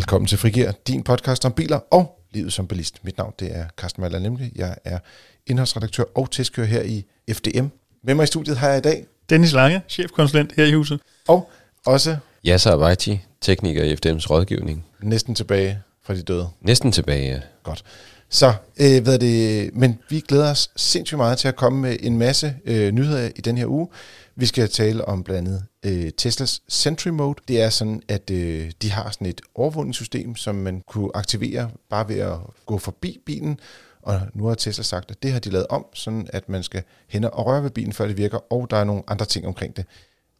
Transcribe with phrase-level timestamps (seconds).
[0.00, 3.04] Velkommen til Frigir, din podcast om biler og livet som bilist.
[3.04, 4.52] Mit navn det er Carsten Maller nemlig.
[4.56, 4.98] Jeg er
[5.46, 7.66] indholdsredaktør og testkører her i FDM.
[8.02, 11.00] Med mig i studiet har jeg i dag, Dennis Lange, chefkonsulent her i huset.
[11.28, 11.50] og
[11.86, 12.16] også
[12.46, 14.86] Yasser Abaiti, tekniker i FDM's rådgivning.
[15.02, 16.48] næsten tilbage fra de døde.
[16.60, 17.40] Næsten tilbage, ja.
[17.62, 17.84] Godt.
[18.32, 21.96] Så, øh, hvad er det, men vi glæder os sindssygt meget til at komme med
[22.00, 23.88] en masse øh, nyheder i den her uge.
[24.36, 27.38] Vi skal tale om blandt andet øh, Teslas Sentry Mode.
[27.48, 32.08] Det er sådan, at øh, de har sådan et overvågningssystem, som man kunne aktivere bare
[32.08, 33.60] ved at gå forbi bilen.
[34.02, 36.82] Og nu har Tesla sagt, at det har de lavet om, sådan at man skal
[37.08, 39.76] hen og røre ved bilen, før det virker, og der er nogle andre ting omkring
[39.76, 39.84] det.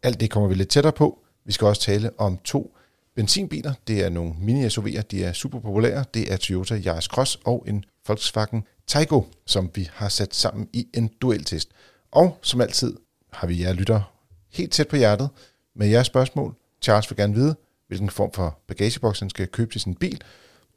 [0.03, 1.19] Alt det kommer vi lidt tættere på.
[1.45, 2.75] Vi skal også tale om to
[3.15, 3.73] benzinbiler.
[3.87, 6.05] Det er nogle mini-SUV'er, de er super populære.
[6.13, 10.87] Det er Toyota Yaris Cross og en Volkswagen Taigo, som vi har sat sammen i
[10.93, 11.69] en dueltest.
[12.11, 12.97] Og som altid
[13.33, 14.13] har vi jer lytter
[14.49, 15.29] helt tæt på hjertet
[15.75, 16.55] med jeres spørgsmål.
[16.81, 17.55] Charles vil gerne vide,
[17.87, 20.21] hvilken form for bagageboks han skal købe til sin bil.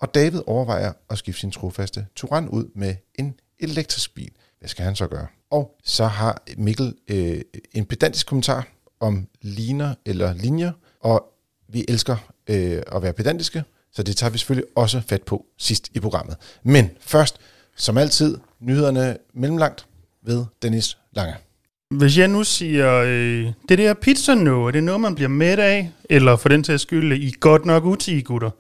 [0.00, 4.30] Og David overvejer at skifte sin trofaste Touran ud med en elektrisk bil.
[4.58, 5.26] Hvad skal han så gøre?
[5.50, 7.40] Og så har Mikkel øh,
[7.72, 8.68] en pedantisk kommentar
[9.00, 11.33] om ligner eller linjer, og
[11.74, 12.16] vi elsker
[12.50, 16.36] øh, at være pedantiske, så det tager vi selvfølgelig også fat på sidst i programmet.
[16.62, 17.36] Men først,
[17.76, 19.86] som altid, nyhederne mellemlangt
[20.26, 21.34] ved Dennis Lange.
[21.90, 25.58] Hvis jeg nu siger, øh, det der pizza nu, er det noget, man bliver mæt
[25.58, 25.90] af?
[26.10, 28.50] Eller for den til at skylde, I godt nok utige, gutter.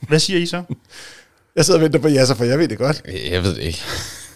[0.00, 0.62] Hvad siger I så?
[1.56, 3.02] Jeg sidder og venter på Jasser, for jeg ved det godt.
[3.30, 3.78] Jeg ved det ikke.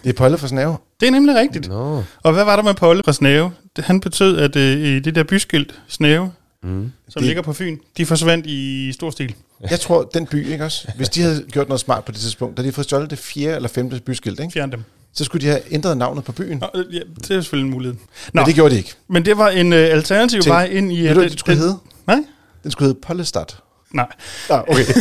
[0.03, 0.77] Det er Polle for Snave.
[0.99, 1.67] Det er nemlig rigtigt.
[1.67, 2.03] Nå.
[2.23, 3.51] Og hvad var der med Polle fra Snave?
[3.75, 6.31] Det, han betød, at øh, i det der byskilt, Snave,
[6.63, 6.91] Mm.
[7.09, 9.35] som Det- ligger på Fyn, de forsvandt i stor stil.
[9.69, 10.87] Jeg tror, den by, ikke også?
[10.95, 13.19] Hvis de havde gjort noget smart på det tidspunkt, da de havde fået stjålet det
[13.19, 14.51] fjerde eller femte byskilt, ikke?
[14.51, 14.83] Fjern dem.
[15.13, 16.57] så skulle de have ændret navnet på byen.
[16.57, 17.95] Nå, øh, ja, det er selvfølgelig en mulighed.
[18.33, 18.93] Nå, Men det gjorde de ikke.
[19.09, 21.01] men det var en øh, alternativ vej ind i...
[21.01, 21.77] Ved øh, du, hvad det skulle den- hedde?
[22.07, 22.19] Nej?
[22.63, 23.45] Den skulle hedde Pollestad.
[23.93, 24.07] Nej.
[24.49, 24.83] Ah, okay.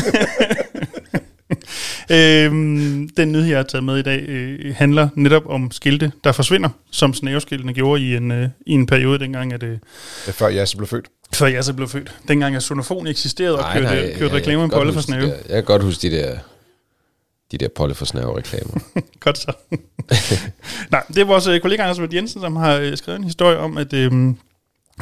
[2.11, 6.33] Øhm, den nyhed, jeg har taget med i dag, øh, handler netop om skilte, der
[6.33, 9.79] forsvinder, som snæveskiltene gjorde i en, øh, i en periode, dengang at, øh,
[10.27, 11.07] Før jeg så blev født.
[11.35, 12.15] Før jeg så blev født.
[12.29, 15.23] Dengang at sonofon eksisterede og Nej, kørte, nej, kørte reklamer Polle godt for snæve.
[15.23, 16.39] Jeg kan godt huske de der,
[17.53, 18.81] de der Polle for snæve reklamer.
[19.21, 19.53] Godt så.
[20.91, 23.59] Nej, det er vores øh, kollega Anders Mødt Jensen, som har øh, skrevet en historie
[23.59, 24.13] om, at øh,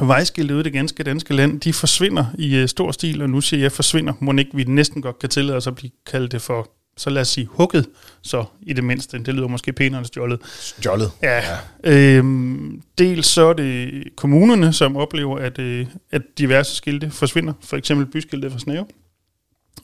[0.03, 3.41] vejskilte ude i det ganske danske land, de forsvinder i øh, stor stil, og nu
[3.41, 6.43] siger jeg forsvinder, må ikke vi næsten godt kan tillade os at blive kaldt det
[6.43, 7.87] for, så lad os sige hugget,
[8.23, 9.19] så i det mindste.
[9.19, 10.41] Det lyder måske pænere end stjålet.
[10.45, 11.11] Stjålet.
[11.23, 11.43] Ja.
[11.85, 17.53] Øhm, dels så er det kommunerne, som oplever, at, øh, at diverse skilte forsvinder.
[17.61, 18.87] For eksempel byskilte fra Snæve.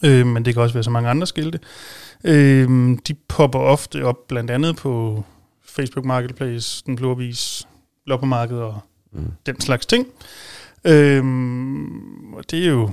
[0.04, 1.59] Øh, men det kan også være så mange andre skilte.
[2.25, 2.69] Øh,
[3.09, 5.25] de popper ofte op blandt andet på
[5.65, 7.69] Facebook Marketplace, Den Blå Avis,
[8.06, 8.81] Loppermarkedet og
[9.12, 9.27] Mm.
[9.47, 10.06] den slags ting.
[10.84, 11.25] Øh,
[12.37, 12.91] og det er jo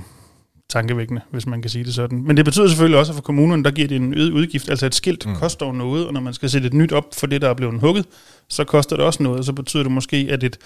[0.70, 2.22] tankevækkende, hvis man kan sige det sådan.
[2.22, 4.68] Men det betyder selvfølgelig også, at for kommunerne, der giver det en øget udgift.
[4.70, 5.32] Altså et skilt Mm.
[5.32, 5.38] mm.
[5.38, 7.54] koster jo noget, og når man skal sætte et nyt op for det, der er
[7.54, 8.06] blevet hugget,
[8.48, 10.58] så koster det også noget, og så betyder det måske, at et,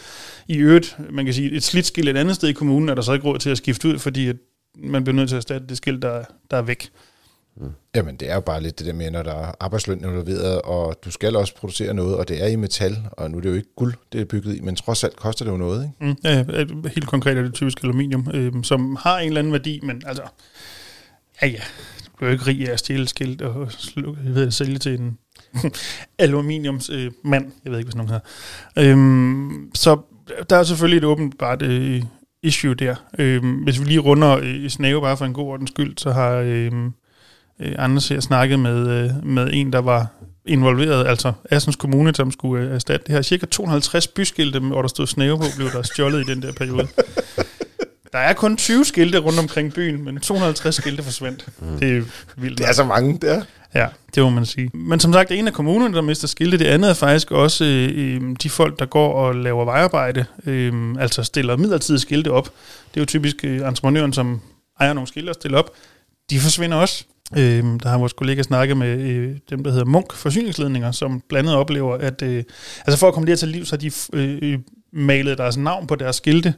[0.48, 3.02] i øvrigt, man kan sige, et slidt skilt et andet sted i kommunen, er der
[3.02, 4.36] så ikke råd til at skifte ud, fordi at
[4.78, 6.88] man bliver nødt til at erstatte det skilt, der, der er væk.
[7.56, 7.72] Mm.
[7.94, 10.96] Jamen, det er jo bare lidt det der med, når der er arbejdsløn involveret, og
[11.04, 13.54] du skal også producere noget, og det er i metal, og nu er det jo
[13.54, 16.12] ikke guld, det er bygget i, men trods alt koster det jo noget, ikke?
[16.12, 16.16] Mm.
[16.24, 16.64] Ja, ja,
[16.94, 20.22] helt konkret er det typisk aluminium, øh, som har en eller anden værdi, men altså,
[21.42, 21.60] ja ja,
[22.06, 25.00] du bliver jo ikke rig af at stjæle skilt og slukke, jeg ved, sælge til
[25.00, 25.18] en
[26.18, 28.22] aluminiums øh, mand, jeg ved ikke, hvad sådan nogen
[28.76, 28.96] hedder.
[28.96, 30.00] Øh, så
[30.50, 32.02] der er selvfølgelig et åbenbart øh,
[32.42, 32.94] issue der.
[33.18, 36.32] Øh, hvis vi lige runder øh, Snave bare for en god ordens skyld, så har
[36.32, 36.72] øh,
[37.62, 40.06] øh, Anders her snakket med, øh, med en, der var
[40.46, 43.22] involveret, altså Assens Kommune, som skulle øh, erstatte det her.
[43.22, 46.88] Cirka 250 byskilte, hvor der stod snæve på, blev der stjålet i den der periode.
[48.12, 51.46] Der er kun 20 skilte rundt omkring byen, men 250 skilte forsvandt.
[51.58, 51.78] Mm.
[51.78, 52.02] Det er
[52.36, 52.58] vildt.
[52.58, 53.42] Det er så mange der.
[53.74, 54.70] Ja, det må man sige.
[54.74, 58.36] Men som sagt, en af kommunerne, der mister skilte, det andet er faktisk også øh,
[58.42, 62.44] de folk, der går og laver vejarbejde, øh, altså stiller midlertidige skilte op.
[62.94, 64.40] Det er jo typisk øh, entreprenøren, som
[64.80, 65.70] ejer nogle skilte og stiller op.
[66.30, 67.04] De forsvinder også.
[67.36, 71.48] Øh, der har vores kollega snakket med øh, dem, der hedder Munk Forsyningsledninger, som blandt
[71.48, 72.44] andet oplever, at øh,
[72.86, 74.58] altså for at komme det her til liv, så har de øh,
[74.92, 76.54] malet deres navn på deres skilte.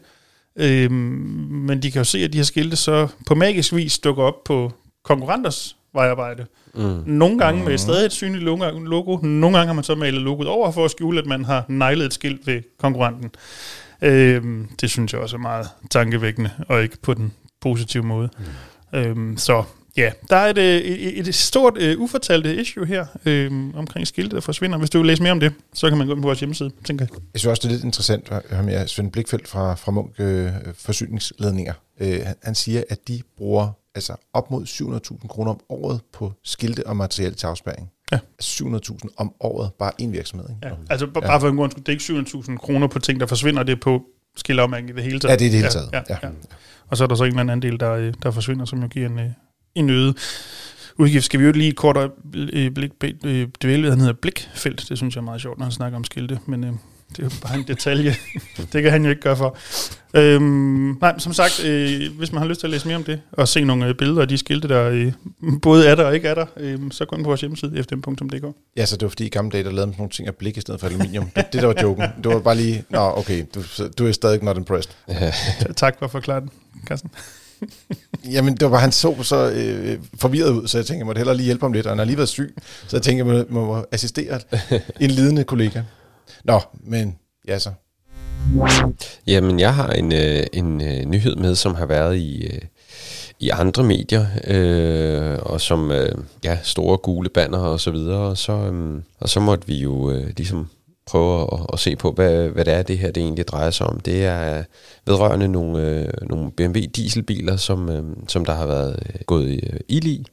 [0.56, 4.22] Øh, men de kan jo se, at de her skilte så på magisk vis dukker
[4.22, 4.72] op på
[5.04, 6.46] konkurrenters vejarbejde.
[6.74, 7.02] Mm.
[7.06, 9.18] Nogle gange med stadig et synligt logo.
[9.22, 12.06] Nogle gange har man så malet logoet over for at skjule, at man har neglet
[12.06, 13.30] et skilt ved konkurrenten.
[14.02, 18.28] Øhm, det synes jeg også er meget tankevækkende, og ikke på den positive måde.
[18.92, 18.98] Mm.
[18.98, 19.64] Øhm, så
[19.96, 24.36] ja, der er et, øh, et, et stort uh, ufortalt issue her øhm, omkring skilte,
[24.36, 24.78] der forsvinder.
[24.78, 26.70] Hvis du vil læse mere om det, så kan man gå ind på vores hjemmeside,
[26.84, 27.20] tænker jeg.
[27.32, 30.20] Jeg synes også, det er lidt interessant at høre med Svend Blikfeldt fra, fra Munk
[30.20, 31.74] øh, Forsyningsledninger.
[32.00, 34.64] Øh, han, han siger, at de bruger altså op mod
[35.20, 37.90] 700.000 kroner om året på skilte og materiel til afspæring.
[38.12, 38.18] Ja.
[38.42, 40.48] 700.000 om året, bare en virksomhed.
[40.48, 40.66] Ikke?
[40.66, 40.72] Ja.
[40.90, 41.36] Altså bare ja.
[41.36, 44.02] for en grund, det er ikke 700.000 kroner på ting, der forsvinder, det er på
[44.36, 45.30] skilomæng i det hele taget.
[45.30, 45.88] Ja, det er det hele taget.
[45.92, 46.28] Ja, ja, ja.
[46.88, 48.88] Og så er der så en eller anden andel, der, øh, der forsvinder, som jo
[48.88, 49.30] giver en, øh,
[49.74, 50.16] en øget
[50.96, 51.24] udgift.
[51.24, 52.10] Skal vi jo lige kort
[52.74, 52.92] blik,
[53.62, 54.86] dvæle ved, han hedder Blikfelt.
[54.88, 56.72] Det synes jeg er meget sjovt, når han snakker om skilte, men øh,
[57.10, 58.16] det er jo bare en detalje.
[58.72, 59.56] det kan han jo ikke gøre for.
[60.14, 63.20] Øhm, nej, som sagt, øh, hvis man har lyst til at læse mere om det,
[63.32, 65.12] og se nogle øh, billeder af de skilte, der øh,
[65.62, 68.56] både er der og ikke er der, øh, så gå ind på vores hjemmeside, fm.dk.
[68.76, 70.56] Ja, så det var fordi i gamle dage, der lavede man nogle ting af blik
[70.56, 71.30] i stedet for aluminium.
[71.36, 72.04] Det, det der var joken.
[72.24, 73.62] Det var bare lige, nå okay, du,
[73.98, 74.92] du er stadig not impressed.
[75.76, 76.50] tak for at forklare den,
[76.86, 77.10] Carsten.
[78.30, 81.18] Jamen, det var bare, han så så øh, forvirret ud, så jeg tænkte, jeg måtte
[81.18, 82.56] hellere lige hjælpe ham lidt, og han har lige været syg,
[82.88, 84.40] så jeg tænkte, jeg må, må assistere
[85.00, 85.82] en lidende kollega.
[86.44, 87.18] Nå, men
[87.48, 87.70] ja så.
[89.26, 92.60] Jamen, jeg har en, øh, en øh, nyhed med, som har været i, øh,
[93.40, 96.14] i andre medier, øh, og som øh,
[96.44, 100.10] ja, store gule banner og så videre, og så, øh, og så måtte vi jo
[100.10, 100.68] øh, ligesom
[101.06, 103.86] prøve at, at se på, hvad, hvad det er, det her det egentlig drejer sig
[103.86, 104.00] om.
[104.00, 104.64] Det er
[105.06, 109.80] vedrørende nogle, øh, nogle BMW dieselbiler, som, øh, som der har været øh, gået øh,
[109.88, 110.26] ild i,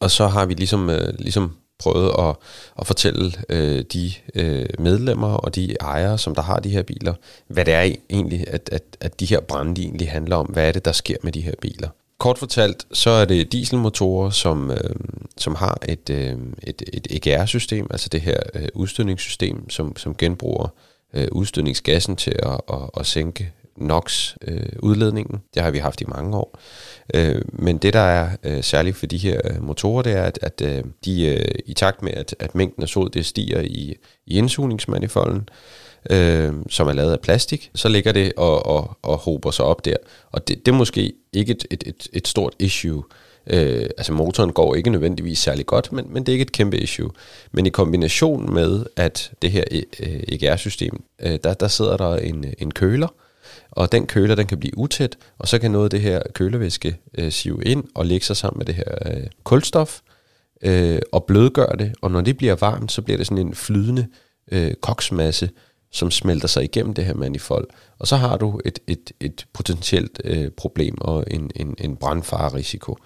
[0.00, 2.36] og så har vi ligesom, øh, ligesom prøvet at,
[2.78, 7.14] at fortælle øh, de øh, medlemmer og de ejere, som der har de her biler,
[7.48, 10.46] hvad det er e-, egentlig, at, at, at de her brænde egentlig handler om.
[10.46, 11.88] Hvad er det, der sker med de her biler?
[12.18, 14.96] Kort fortalt, så er det dieselmotorer, som, øh,
[15.36, 20.68] som har et, øh, et, et EGR-system, altså det her øh, udstødningssystem, som, som genbruger
[21.14, 25.34] øh, udstødningsgassen til at, at, at sænke NOx-udledningen.
[25.34, 26.58] Øh, det har vi haft i mange år.
[27.14, 30.38] Øh, men det, der er øh, særligt for de her øh, motorer, det er, at,
[30.42, 33.96] at øh, de øh, i takt med, at, at mængden af sod det stiger i,
[34.26, 39.16] i indsugningsmanifolden, øh, øh, som er lavet af plastik, så ligger det og, og, og
[39.16, 39.96] hober sig op der.
[40.32, 43.02] Og det, det er måske ikke et, et, et, et stort issue.
[43.46, 46.78] Øh, altså motoren går ikke nødvendigvis særlig godt, men, men det er ikke et kæmpe
[46.78, 47.10] issue.
[47.52, 49.64] Men i kombination med, at det her
[50.00, 53.08] øh, EGR-system, øh, der, der sidder der en, en køler,
[53.70, 56.96] og den køler, den kan blive utæt, og så kan noget af det her kølevæske
[57.18, 60.00] øh, sive ind og lægge sig sammen med det her øh, kulstof,
[60.62, 64.06] øh, og blødgøre det, og når det bliver varmt, så bliver det sådan en flydende
[64.52, 65.50] øh, koksmasse,
[65.90, 67.68] som smelter sig igennem det her manifold.
[67.98, 72.96] Og så har du et, et, et potentielt øh, problem og en, en, en brandfarerisiko.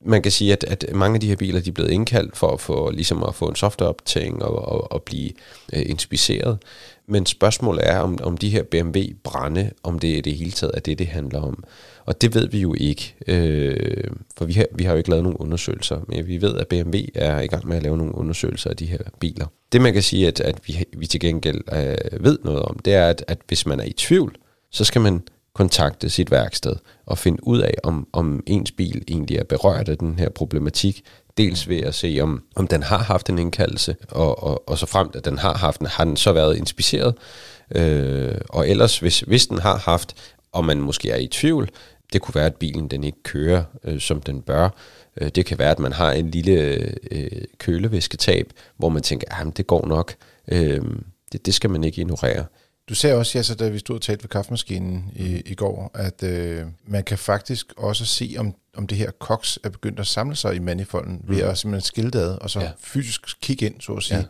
[0.00, 2.50] Man kan sige, at, at mange af de her biler de er blevet indkaldt for
[2.50, 5.30] at få, ligesom at få en softwareoptagning og, og, og blive
[5.72, 6.58] øh, inspiceret.
[7.08, 10.80] Men spørgsmålet er, om, om de her BMW-brænde, om det i det hele taget er
[10.80, 11.64] det, det handler om.
[12.04, 15.22] Og det ved vi jo ikke, øh, for vi har, vi har jo ikke lavet
[15.22, 18.70] nogen undersøgelser, men vi ved, at BMW er i gang med at lave nogle undersøgelser
[18.70, 19.46] af de her biler.
[19.72, 22.94] Det man kan sige, at, at vi, vi til gengæld øh, ved noget om, det
[22.94, 24.36] er, at, at hvis man er i tvivl,
[24.70, 25.22] så skal man
[25.54, 26.76] kontakte sit værksted
[27.06, 31.02] og finde ud af, om, om ens bil egentlig er berørt af den her problematik.
[31.38, 34.86] Dels ved at se, om, om den har haft en indkaldelse, og, og, og så
[34.86, 37.14] frem at den har haft den, har den så været inspiceret.
[37.74, 40.14] Øh, og ellers, hvis, hvis den har haft,
[40.52, 41.68] og man måske er i tvivl,
[42.12, 44.68] det kunne være, at bilen den ikke kører, øh, som den bør.
[45.20, 46.52] Øh, det kan være, at man har en lille
[47.10, 50.14] øh, kølevæsketab, hvor man tænker, at det går nok.
[50.48, 50.80] Øh,
[51.32, 52.44] det, det skal man ikke ignorere.
[52.88, 56.22] Du sagde også, Jesse, da vi stod og talte ved kaffemaskinen i, i går, at
[56.22, 60.36] øh, man kan faktisk også se, om, om det her koks er begyndt at samle
[60.36, 61.34] sig i manifolden, mm.
[61.34, 62.70] ved at simpelthen skilte ad, og så ja.
[62.78, 64.18] fysisk kigge ind, så at sige.
[64.18, 64.24] Ja.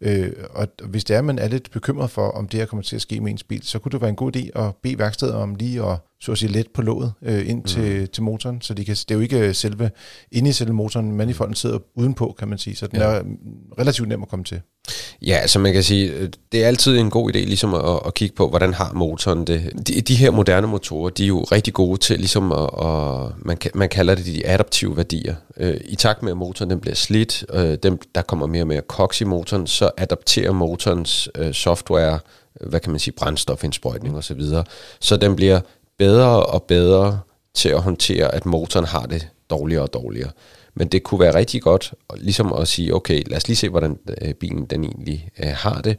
[0.00, 2.96] Øh, og hvis det er, man er lidt bekymret for, om det her kommer til
[2.96, 5.34] at ske med ens bil, så kunne det være en god idé at bede værkstedet
[5.34, 7.64] om lige at så at sige, let på låget øh, ind mm.
[7.64, 9.90] til, til motoren, så de kan, det er jo ikke selve,
[10.32, 13.04] inde i selve motoren, manifolden sidder udenpå, kan man sige, så den ja.
[13.04, 13.22] er
[13.78, 14.60] relativt nem at komme til.
[15.22, 18.14] Ja, altså man kan sige, øh, det er altid en god idé ligesom at, at
[18.14, 19.72] kigge på, hvordan har motoren det.
[19.86, 23.58] De, de her moderne motorer, de er jo rigtig gode til ligesom at, at man,
[23.74, 25.34] man kalder det de adaptive værdier.
[25.56, 28.68] Øh, I takt med, at motoren den bliver slidt, øh, dem, der kommer mere og
[28.68, 32.18] mere koks i motoren, så adapterer motorens øh, software,
[32.60, 34.64] hvad kan man sige, brændstofindsprøjtning osv., så, videre,
[35.00, 35.60] så den bliver
[35.98, 37.20] bedre og bedre
[37.54, 40.30] til at håndtere, at motoren har det dårligere og dårligere.
[40.74, 43.98] Men det kunne være rigtig godt ligesom at sige, okay, lad os lige se, hvordan
[44.22, 45.98] øh, bilen den egentlig øh, har det,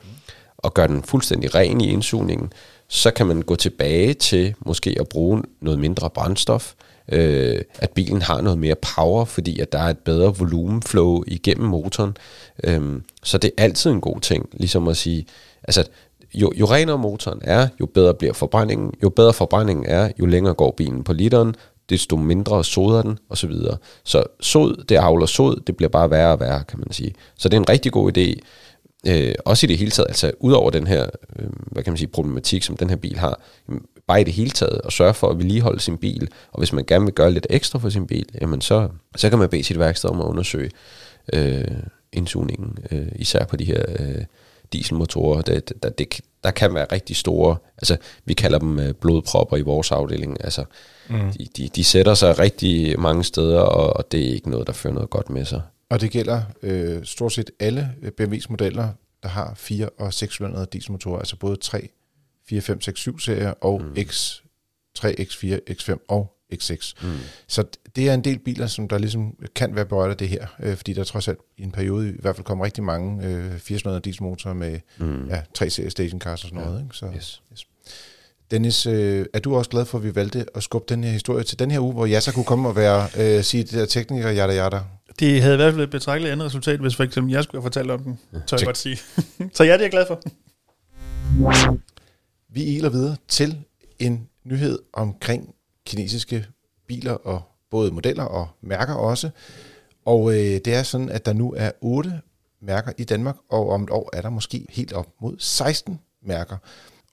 [0.58, 2.52] og gøre den fuldstændig ren i indsugningen.
[2.88, 6.74] Så kan man gå tilbage til måske at bruge noget mindre brændstof,
[7.12, 11.68] øh, at bilen har noget mere power, fordi at der er et bedre volumenflow igennem
[11.68, 12.18] motoren.
[12.64, 15.26] Øh, så det er altid en god ting, ligesom at sige,
[15.64, 15.88] altså
[16.36, 18.94] jo, jo renere motoren er, jo bedre bliver forbrændingen.
[19.04, 21.56] Jo bedre forbrændingen er, jo længere går bilen på literen,
[21.90, 23.78] desto mindre soder den, og så videre.
[24.04, 27.13] Så sod, det avler sod, det bliver bare værre og værre, kan man sige.
[27.38, 28.40] Så det er en rigtig god idé,
[29.08, 31.06] øh, også i det hele taget, altså ud over den her,
[31.40, 33.40] øh, hvad kan man sige, problematik, som den her bil har,
[34.08, 36.30] bare i det hele taget, og sørge for at vedligeholde sin bil.
[36.52, 39.40] Og hvis man gerne vil gøre lidt ekstra for sin bil, jamen så, så kan
[39.40, 40.72] man bede sit værksted om at undersøge
[41.34, 41.68] øh,
[42.13, 44.24] indsugningen, øh, især på de her øh,
[44.74, 45.42] dieselmotorer.
[45.42, 49.62] Det, der, det, der kan være rigtig store, altså vi kalder dem øh, blodpropper i
[49.62, 50.44] vores afdeling.
[50.44, 50.65] Altså,
[51.10, 51.32] mm.
[51.32, 54.74] de, de, de sætter sig rigtig mange steder, og, og det er ikke noget, der
[54.74, 55.62] fører noget godt med sig.
[55.89, 58.89] Og det gælder øh, stort set alle BMW's modeller,
[59.24, 61.89] der har 4 og 6 cylindrede dieselmotorer, altså både 3,
[62.50, 63.94] 4, 5, 6, 7 serier og mm.
[63.98, 66.94] X3, X4, X5 og X6.
[67.02, 67.18] Mm.
[67.48, 67.64] Så
[67.96, 70.76] det er en del biler, som der ligesom kan være berørt af det her, øh,
[70.76, 74.02] fordi der trods alt i en periode i hvert fald kommer rigtig mange øh, 400
[74.02, 75.28] dieselmotorer med mm.
[75.28, 76.70] ja, 3 serie stationcars og sådan ja.
[76.70, 76.84] noget.
[76.84, 76.96] Ikke?
[76.96, 77.42] Så, yes.
[77.52, 77.68] yes.
[78.52, 81.44] Dennis, øh, er du også glad for, at vi valgte at skubbe den her historie
[81.44, 83.86] til den her uge, hvor jeg så kunne komme og være øh, sige det der
[83.86, 84.80] tekniker, jada jada?
[85.20, 87.66] Det havde i hvert fald et betragteligt andet resultat, hvis for eksempel jeg skulle have
[87.66, 88.98] fortalt om den, tør jeg godt sige.
[89.54, 90.22] så ja, det er jeg glad for.
[92.54, 93.58] Vi iler videre til
[94.00, 95.53] en nyhed omkring
[95.86, 96.46] kinesiske
[96.88, 99.30] biler og både modeller og mærker også.
[100.06, 102.22] Og øh, det er sådan, at der nu er otte
[102.62, 106.58] mærker i Danmark, og om et år er der måske helt op mod 16 mærker.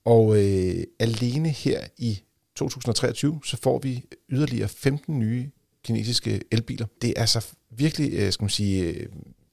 [0.05, 2.21] Og øh, alene her i
[2.57, 5.51] 2023, så får vi yderligere 15 nye
[5.85, 6.87] kinesiske elbiler.
[7.03, 9.07] Det er altså virkelig, øh, skal man sige, øh,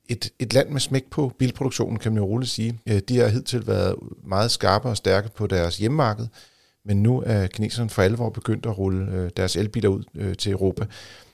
[0.09, 2.79] et, et land med smæk på bilproduktionen, kan man jo roligt sige.
[2.87, 6.27] Øh, de har hidtil været meget skarpe og stærke på deres hjemmemarked,
[6.87, 10.51] men nu er kineserne for alvor begyndt at rulle øh, deres elbiler ud øh, til
[10.51, 10.85] Europa.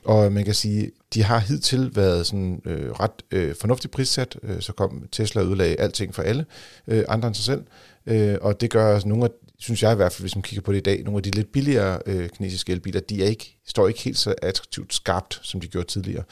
[0.04, 4.38] Og man kan sige, de har hidtil været sådan øh, ret øh, fornuftigt prissat.
[4.42, 6.46] Øh, så kom Tesla og ødelagde alting for alle,
[6.88, 7.64] øh, andre end sig selv.
[8.06, 10.62] Øh, og det gør altså nogle af, synes jeg i hvert fald, hvis man kigger
[10.62, 13.58] på det i dag, nogle af de lidt billigere øh, kinesiske elbiler, de er ikke,
[13.66, 16.24] står ikke helt så attraktivt skarpt, som de gjorde tidligere.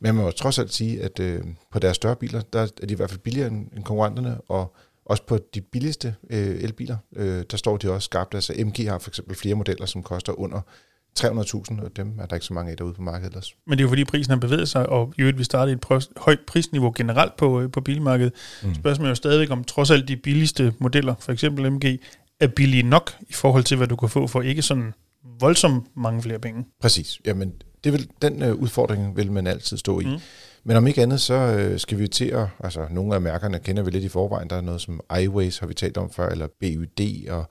[0.00, 1.40] Men man må trods alt sige, at øh,
[1.72, 4.74] på deres større biler, der er de i hvert fald billigere end, end konkurrenterne, og
[5.06, 8.34] også på de billigste øh, elbiler, øh, der står de også skarpt.
[8.34, 10.60] Altså MG har for eksempel flere modeller, som koster under
[11.20, 13.54] 300.000, og dem er der ikke så mange af derude på markedet ellers.
[13.66, 15.84] Men det er jo fordi prisen har bevæget sig, og i øvrigt vi startede et
[15.86, 18.32] pr- højt prisniveau generelt på, øh, på bilmarkedet.
[18.62, 18.74] Mm.
[18.74, 22.00] Spørgsmålet er jo stadigvæk om trods alt de billigste modeller, for eksempel MG,
[22.40, 24.92] er billige nok i forhold til, hvad du kan få for ikke sådan
[25.40, 26.64] voldsomt mange flere penge.
[26.80, 27.20] Præcis.
[27.26, 27.52] Jamen,
[27.84, 30.04] det vil, den øh, udfordring vil man altid stå i.
[30.04, 30.18] Mm.
[30.64, 33.82] Men om ikke andet, så øh, skal vi til at, altså nogle af mærkerne kender
[33.82, 36.46] vi lidt i forvejen, der er noget som iWays, har vi talt om før, eller
[36.60, 37.44] BUD og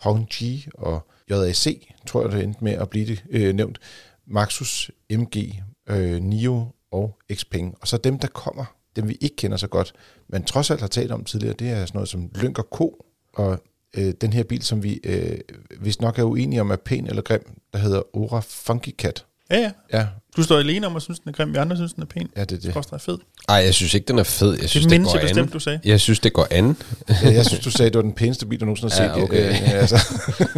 [0.00, 3.78] Hongji og JAC, tror jeg, det endte med at blive det, øh, nævnt.
[4.26, 7.74] Maxus, MG, øh, NIO og Xpeng.
[7.80, 8.64] Og så dem, der kommer,
[8.96, 9.92] dem vi ikke kender så godt,
[10.28, 13.04] men trods alt har talt om tidligere, det er sådan noget som Lynk Co.
[13.34, 13.58] Og
[13.96, 15.38] øh, den her bil, som vi øh,
[15.80, 19.24] hvis nok er uenige om er pæn eller grim, der hedder Ora Funky Cat.
[19.50, 19.72] Ja, ja.
[19.92, 20.06] ja.
[20.38, 21.52] Du står alene om at synes, den er grim.
[21.52, 22.28] Vi andre synes, den er pæn.
[22.36, 22.92] Ja, det er det.
[22.92, 23.18] Er fed.
[23.48, 24.58] Ej, jeg synes ikke, den er fed.
[24.60, 25.52] Jeg synes, det, det går bestemt, an.
[25.52, 25.80] du sagde.
[25.84, 26.76] Jeg synes, det går an.
[27.08, 29.22] ja, jeg synes, du sagde, det var den pæneste bil, du nogensinde har ja, set.
[29.22, 29.50] Okay.
[29.50, 29.96] Ja, altså.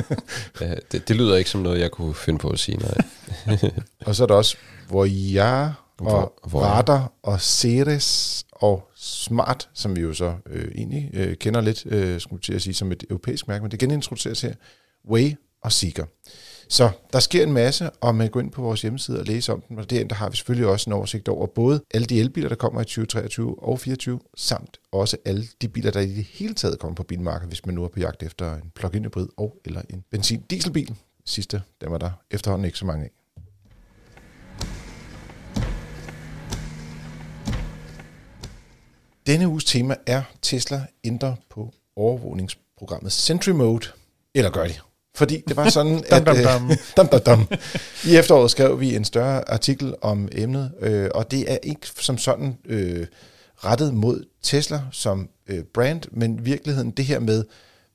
[0.61, 3.61] ja, det, det, lyder ikke som noget, jeg kunne finde på at sige, nej.
[4.07, 4.57] og så er der også
[4.91, 11.37] Voyage og hvor, Radar og Ceres og Smart, som vi jo så øh, egentlig øh,
[11.37, 14.55] kender lidt, øh, skulle til at sige, som et europæisk mærke, men det genintroduceres her.
[15.11, 15.33] Way
[15.63, 16.05] og Seeker.
[16.71, 19.61] Så der sker en masse, og man går ind på vores hjemmeside og læser om
[19.61, 22.49] den, og derinde der har vi selvfølgelig også en oversigt over både alle de elbiler,
[22.49, 26.55] der kommer i 2023 og 2024, samt også alle de biler, der i det hele
[26.55, 29.57] taget kommer på bilmarkedet, hvis man nu er på jagt efter en plug-in hybrid og
[29.65, 30.97] eller en benzin-dieselbil.
[31.27, 33.11] Sidste, dem er der efterhånden ikke så mange af.
[39.27, 43.87] Denne uges tema er Tesla ændrer på overvågningsprogrammet Sentry Mode.
[44.35, 44.75] Eller gør de?
[45.15, 47.09] Fordi det var sådan, at dum, dum, dum.
[47.09, 47.59] dum, dum,
[48.07, 52.19] i efteråret skrev vi en større artikel om emnet, øh, og det er ikke som
[52.19, 53.07] sådan øh,
[53.65, 57.45] rettet mod Tesla som øh, brand, men virkeligheden det her med,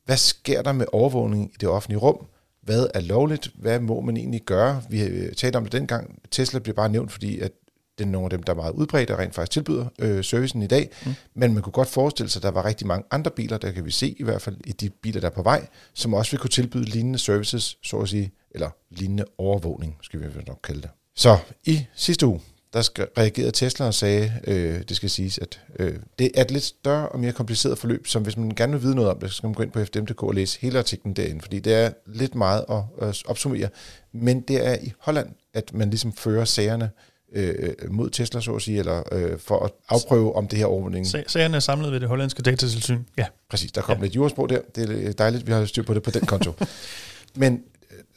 [0.06, 2.26] hvad sker der med overvågning i det offentlige rum?
[2.62, 3.52] Hvad er lovligt?
[3.56, 4.82] Hvad må man egentlig gøre?
[4.90, 6.20] Vi øh, talte om det dengang.
[6.32, 7.52] Tesla blev bare nævnt, fordi at
[7.98, 10.62] det er nogle af dem, der er meget udbredt og rent faktisk tilbyder øh, servicen
[10.62, 10.90] i dag.
[11.06, 11.14] Mm.
[11.34, 13.86] Men man kunne godt forestille sig, at der var rigtig mange andre biler, der kan
[13.86, 16.40] vi se i hvert fald i de biler, der er på vej, som også vil
[16.40, 20.90] kunne tilbyde lignende services, så at sige, eller lignende overvågning, skal vi nok kalde det.
[21.16, 22.42] Så i sidste uge,
[22.76, 26.64] der reagerede Tesla og sagde, øh, det skal siges, at øh, det er et lidt
[26.64, 29.36] større og mere kompliceret forløb, som hvis man gerne vil vide noget om det, så
[29.36, 32.36] skal man gå ind på fdm.dk og læse hele artiklen derinde, fordi det er lidt
[32.36, 33.70] meget at øh, opsummere.
[34.12, 36.90] Men det er i Holland, at man ligesom fører sagerne
[37.34, 41.08] øh, mod Tesla, så at sige, eller øh, for at afprøve, om det her overvågning...
[41.08, 43.26] Sagerne er samlet ved det hollandske datatilsyn, ja.
[43.50, 44.04] Præcis, der kom ja.
[44.04, 44.60] lidt jurasprog der.
[44.76, 46.52] Det er dejligt, vi har styr på det på den konto.
[47.36, 47.64] Men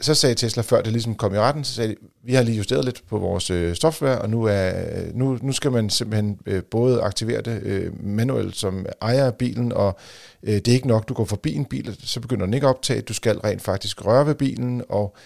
[0.00, 2.56] så sagde Tesla, før det ligesom kom i retten, så sagde de, vi har lige
[2.56, 4.72] justeret lidt på vores øh, software, og nu, er,
[5.14, 9.72] nu, nu skal man simpelthen øh, både aktivere det øh, manuelt som ejer af bilen,
[9.72, 9.98] og
[10.42, 12.70] øh, det er ikke nok, du går forbi en bil, så begynder den ikke at
[12.70, 15.16] optage, du skal rent faktisk røre ved bilen, og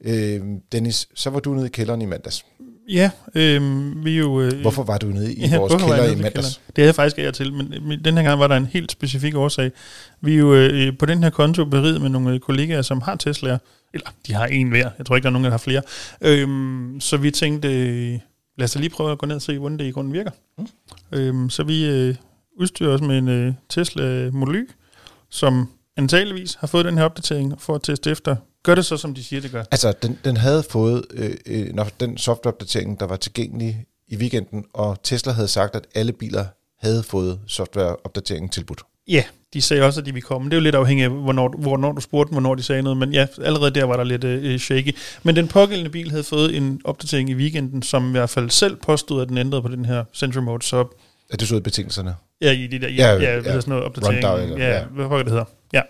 [0.00, 0.40] øh,
[0.72, 2.44] Dennis, så var du nede i kælderen i mandags.
[2.90, 3.60] Ja, øh,
[4.04, 4.40] vi jo...
[4.40, 6.60] Øh, Hvorfor var du nede i Ja, vores kælder i mandags?
[6.66, 8.92] Det havde jeg faktisk af til, men men den her gang var der en helt
[8.92, 9.72] specifik årsag.
[10.20, 13.16] Vi er jo øh, på den her konto beriget med nogle øh, kollegaer, som har
[13.22, 13.58] Tesla'er.
[13.94, 14.90] Eller, de har en hver.
[14.98, 15.82] Jeg tror ikke, der er nogen, der har flere.
[16.20, 18.18] Øhm, så vi tænkte, øh,
[18.58, 20.30] lad os da lige prøve at gå ned og se, hvordan det i grunden virker.
[20.58, 20.66] Mm.
[21.12, 22.14] Øhm, så vi øh,
[22.60, 24.70] udstyrer os med en øh, Tesla Model Y,
[25.30, 28.36] som antageligvis har fået den her opdatering for at teste efter.
[28.62, 29.64] Gør det så, som de siger, det gør.
[29.70, 34.64] Altså, den, den havde fået øh, øh, når den softwareopdatering, der var tilgængelig i weekenden,
[34.74, 36.44] og Tesla havde sagt, at alle biler
[36.80, 38.80] havde fået softwareopdateringen tilbudt.
[39.08, 39.24] Ja,
[39.54, 40.50] de sagde også, at de ville komme.
[40.50, 42.96] Det er jo lidt afhængigt af, hvornår, hvornår du spurgte dem, hvornår de sagde noget.
[42.96, 44.96] Men ja, allerede der var der lidt øh, shaky.
[45.22, 48.76] Men den pågældende bil havde fået en opdatering i weekenden, som i hvert fald selv
[48.76, 50.62] påstod, at den ændrede på den her Sentry Mode.
[50.62, 50.84] Så
[51.30, 52.14] Er det så i betingelserne?
[52.40, 54.24] ja, i de der, Ja, ja, ja, ja, ja, sådan noget opdatering.
[54.24, 54.84] rundown, eller- ja, ja.
[55.06, 55.44] hvad det hedder.
[55.72, 55.82] Ja.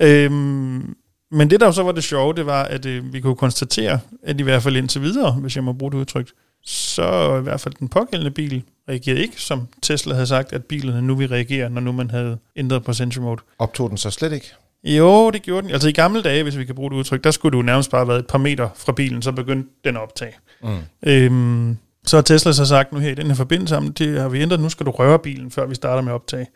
[0.00, 0.94] Øhm,
[1.30, 4.00] men det der jo så var det sjove, det var, at øh, vi kunne konstatere,
[4.22, 6.30] at i hvert fald indtil videre, hvis jeg må bruge det udtryk,
[6.64, 11.02] så i hvert fald den pågældende bil reagerede ikke, som Tesla havde sagt, at bilerne
[11.02, 13.42] nu vil reagere, når nu man havde ændret på Sentry Mode.
[13.58, 14.52] Optog den så slet ikke?
[14.84, 15.70] Jo, det gjorde den.
[15.70, 17.98] Altså i gamle dage, hvis vi kan bruge det udtryk, der skulle du nærmest bare
[17.98, 20.32] have været et par meter fra bilen, så begyndte den at optage.
[20.62, 20.78] Mm.
[21.02, 24.28] Øhm, så har Tesla så sagt nu her i den her forbindelse, om det har
[24.28, 26.46] vi ændret, nu skal du røre bilen, før vi starter med at optage.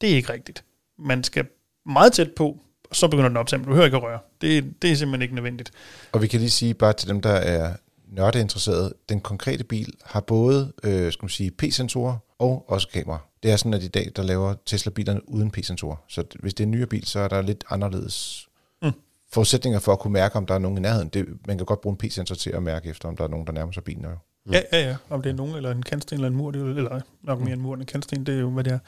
[0.00, 0.64] Det er ikke rigtigt.
[0.98, 1.44] Man skal
[1.86, 2.58] meget tæt på,
[2.92, 4.18] så begynder den at men du hører ikke at røre.
[4.40, 5.70] Det, det er simpelthen ikke nødvendigt.
[6.12, 7.74] Og vi kan lige sige bare til dem, der er
[8.12, 13.18] nørdeinteresserede, den konkrete bil har både øh, skal man sige, P-sensorer og også kamera.
[13.42, 15.96] Det er sådan, at i dag, der laver Tesla-bilerne uden P-sensorer.
[16.08, 18.44] Så hvis det er en nyere bil, så er der lidt anderledes
[18.82, 18.92] Mm.
[19.32, 21.08] forudsætninger for at kunne mærke, om der er nogen i nærheden.
[21.08, 23.46] Det, man kan godt bruge en P-sensor til at mærke efter, om der er nogen,
[23.46, 24.06] der nærmer sig bilen.
[24.48, 24.52] Jo.
[24.52, 24.96] Ja, ja, ja.
[25.10, 27.52] Om det er nogen, eller en kantsten, eller en mur, det er, eller nok mere
[27.52, 28.78] en mur end en kantsten, det er jo, hvad det er.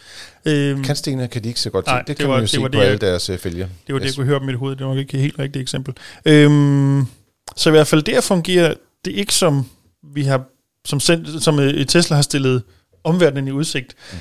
[0.45, 1.90] Øhm, Kantstenene kan de ikke så godt til.
[1.93, 3.38] Nej, det, det kan var- man jo det se var på det, alle deres øh,
[3.38, 3.69] fælger.
[3.87, 4.11] Det var det, Yes.
[4.12, 4.76] jeg kunne høre op i mit hoved.
[4.76, 5.95] Det var ikke et helt rigtigt eksempel.
[6.25, 7.05] Øhm,
[7.57, 8.75] så i hvert fald der fungerer
[9.05, 9.67] det ikke som
[10.14, 10.45] vi har,
[10.85, 12.62] som, sendt, som øh, Tesla har stillet
[13.05, 13.94] omverdenen i udsigt.
[14.12, 14.18] Mm.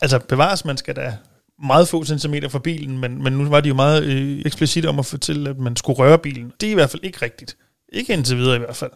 [0.00, 1.16] Altså bevares, man skal da
[1.64, 4.98] meget få centimeter fra bilen, men, men nu var de jo meget øh, eksplicit om
[4.98, 6.52] at fortælle, at man skulle røre bilen.
[6.60, 7.56] Det er i hvert fald ikke rigtigt.
[7.92, 8.90] Ikke indtil videre i hvert fald.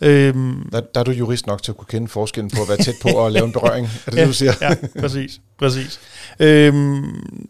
[0.00, 2.78] Øhm, Der, der er du jurist nok til at kunne kende forskellen på at være
[2.78, 3.86] tæt på og lave en berøring.
[4.06, 4.52] Er det det, du siger?
[4.60, 5.40] ja, præcis.
[5.58, 6.00] præcis.
[6.40, 7.04] Øhm,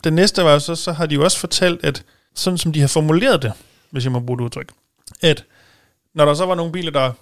[0.05, 2.03] den næste var så, så har de jo også fortalt, at
[2.35, 3.53] sådan som de har formuleret det,
[3.91, 4.73] hvis jeg må bruge det udtryk,
[5.23, 5.45] at
[6.15, 7.13] når der så var nogle biler, der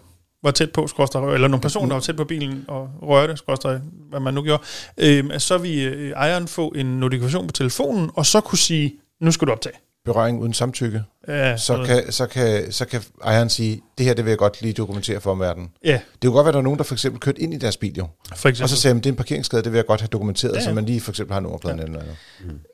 [0.43, 3.81] var tæt på, skorstræk, eller nogle personer, der var tæt på bilen og rørte, skorstræk,
[4.11, 4.63] hvad man nu gjorde,
[4.99, 9.31] øhm, at så øh, ejeren få en notifikation på telefonen, og så kunne sige, nu
[9.33, 9.75] skal du optage.
[10.13, 11.03] Berøring uden samtykke.
[11.29, 14.63] Ja, Så kan, så, kan, så kan ejeren sige, det her det vil jeg godt
[14.63, 15.71] lige dokumentere for omverdenen.
[15.85, 17.59] ja, Det kunne godt være, at der er nogen, der for eksempel kørte ind i
[17.59, 18.07] deres bil, jo.
[18.37, 18.63] for eksempel.
[18.63, 20.57] Og så sagde man, det er en parkeringsskade, det vil jeg godt have dokumenteret, Ja,
[20.57, 20.69] ja, ja.
[20.69, 22.17] så man lige for eksempel har nummerpladen eller noget.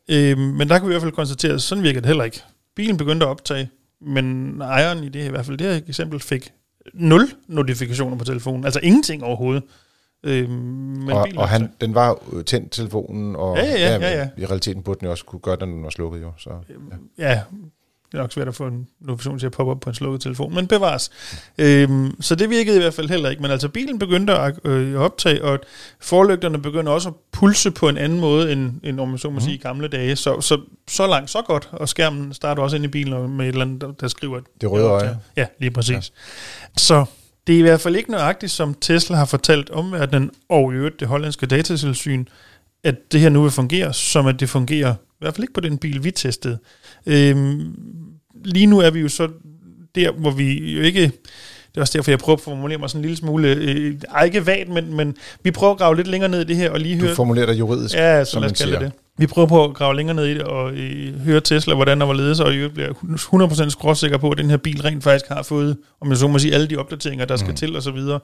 [0.08, 2.42] Øh, men der kunne vi i hvert fald konstatere, at sådan virker det heller ikke.
[2.76, 3.70] Bilen begyndte at optage,
[4.06, 6.52] men ejeren i det her, i hvert fald det her eksempel fik
[6.94, 8.64] nul notifikationer på telefonen.
[8.64, 9.62] Altså ingenting overhovedet.
[10.24, 11.76] Øh, men Og, bilen og han, optag.
[11.80, 14.28] den var tændt telefonen, og Ja, ja, ja, ja.
[14.38, 16.32] i realiteten burde den også kunne gøre det, når den var slukket, jo.
[16.38, 16.50] Så,
[17.18, 17.28] ja.
[17.28, 17.40] Ja,
[18.12, 20.20] det er nok svært at få en notifikation til at poppe op på en slukket
[20.20, 21.10] telefon, men bevares.
[21.58, 23.42] Øhm, så det virkede i hvert fald heller ikke.
[23.42, 25.58] Men altså bilen begyndte at øh, optage, og
[26.00, 29.40] forlygterne begyndte også at pulse på en anden måde, end, end om man så må
[29.40, 30.16] sige, i gamle dage.
[30.16, 31.68] Så, så, så langt, så godt.
[31.72, 34.40] Og skærmen starter også ind i bilen med et eller andet, der, der skriver...
[34.60, 35.18] Det røde øje.
[35.36, 35.90] Ja, lige præcis.
[35.94, 36.00] Ja.
[36.76, 37.04] Så
[37.46, 41.00] det er i hvert fald ikke nøjagtigt, som Tesla har fortalt omverdenen, og i øvrigt
[41.00, 42.24] det hollandske datatilsyn,
[42.84, 45.60] at det her nu vil fungere, som at det fungerer, i hvert fald ikke på
[45.60, 46.58] den bil, vi testede.
[47.06, 47.74] Øhm,
[48.44, 49.28] lige nu er vi jo så
[49.94, 51.00] der, hvor vi jo ikke...
[51.02, 53.48] Det er også derfor, jeg prøver at formulere mig sådan en lille smule...
[53.48, 56.70] Øh, ikke vagt, men, men vi prøver at grave lidt længere ned i det her,
[56.70, 57.14] og lige Du høre...
[57.14, 58.80] formulerer dig juridisk, Ja, så som lad man os kalde siger.
[58.80, 58.92] det.
[59.18, 62.06] Vi prøver på at grave længere ned i det og øh, høre Tesla, hvordan der
[62.06, 62.92] var og i øvrigt bliver
[63.66, 66.38] 100% skråsikker på, at den her bil rent faktisk har fået, om jeg så må
[66.38, 67.56] sige, alle de opdateringer, der skal Mm.
[67.56, 68.20] til og så videre.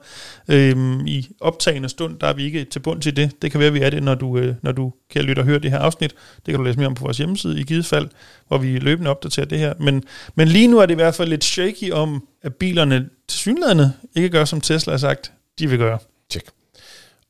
[0.47, 3.41] Øhm, I optagende stund, der er vi ikke til bund til det.
[3.41, 5.45] Det kan være, at vi er det, når du, øh, når du kan lytte og
[5.45, 6.15] høre det her afsnit.
[6.35, 8.07] Det kan du læse mere om på vores hjemmeside i givet fald,
[8.47, 9.73] hvor vi løbende opdaterer det her.
[9.79, 10.03] Men,
[10.35, 13.93] men lige nu er det i hvert fald lidt shaky om, at bilerne til synlædende
[14.15, 15.97] ikke gør, som Tesla har sagt, de vil gøre.
[16.29, 16.43] Tjek.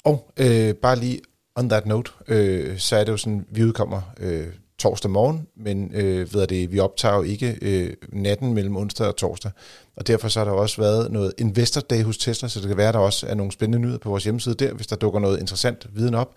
[0.05, 1.19] Og øh, bare lige
[1.55, 4.47] on that note, øh, så er det jo sådan, vi udkommer øh,
[4.79, 9.15] torsdag morgen, men øh, ved det, vi optager jo ikke øh, natten mellem onsdag og
[9.15, 9.51] torsdag,
[9.95, 12.77] og derfor så har der også været noget Investor Day hos Tesla, så det kan
[12.77, 15.19] være, at der også er nogle spændende nyheder på vores hjemmeside der, hvis der dukker
[15.19, 16.33] noget interessant viden op.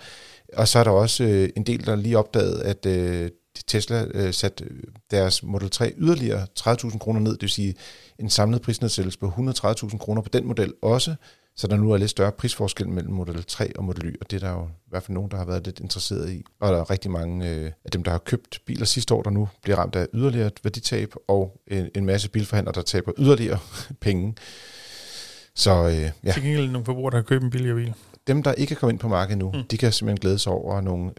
[0.53, 3.31] Og så er der også øh, en del, der lige opdaget, at øh,
[3.66, 4.62] Tesla øh, sat
[5.11, 7.74] deres Model 3 yderligere 30.000 kroner ned, det vil sige
[8.18, 11.14] en samlet prisnedsættelse på 130.000 kroner på den model også,
[11.56, 14.42] så der nu er lidt større prisforskel mellem Model 3 og Model Y, og det
[14.42, 16.44] er der jo i hvert fald nogen, der har været lidt interesseret i.
[16.60, 19.30] Og der er rigtig mange øh, af dem, der har købt biler sidste år, der
[19.30, 23.58] nu bliver ramt af yderligere værditab, og en, en masse bilforhandlere, der taber yderligere
[24.00, 24.34] penge.
[25.54, 26.32] Så øh, ja.
[26.32, 27.94] Til gengæld nogle forbrugere, der har købt en billigere bil.
[28.26, 29.64] Dem, der ikke er kommet ind på markedet nu, mm.
[29.70, 31.12] de kan simpelthen glæde sig over nogle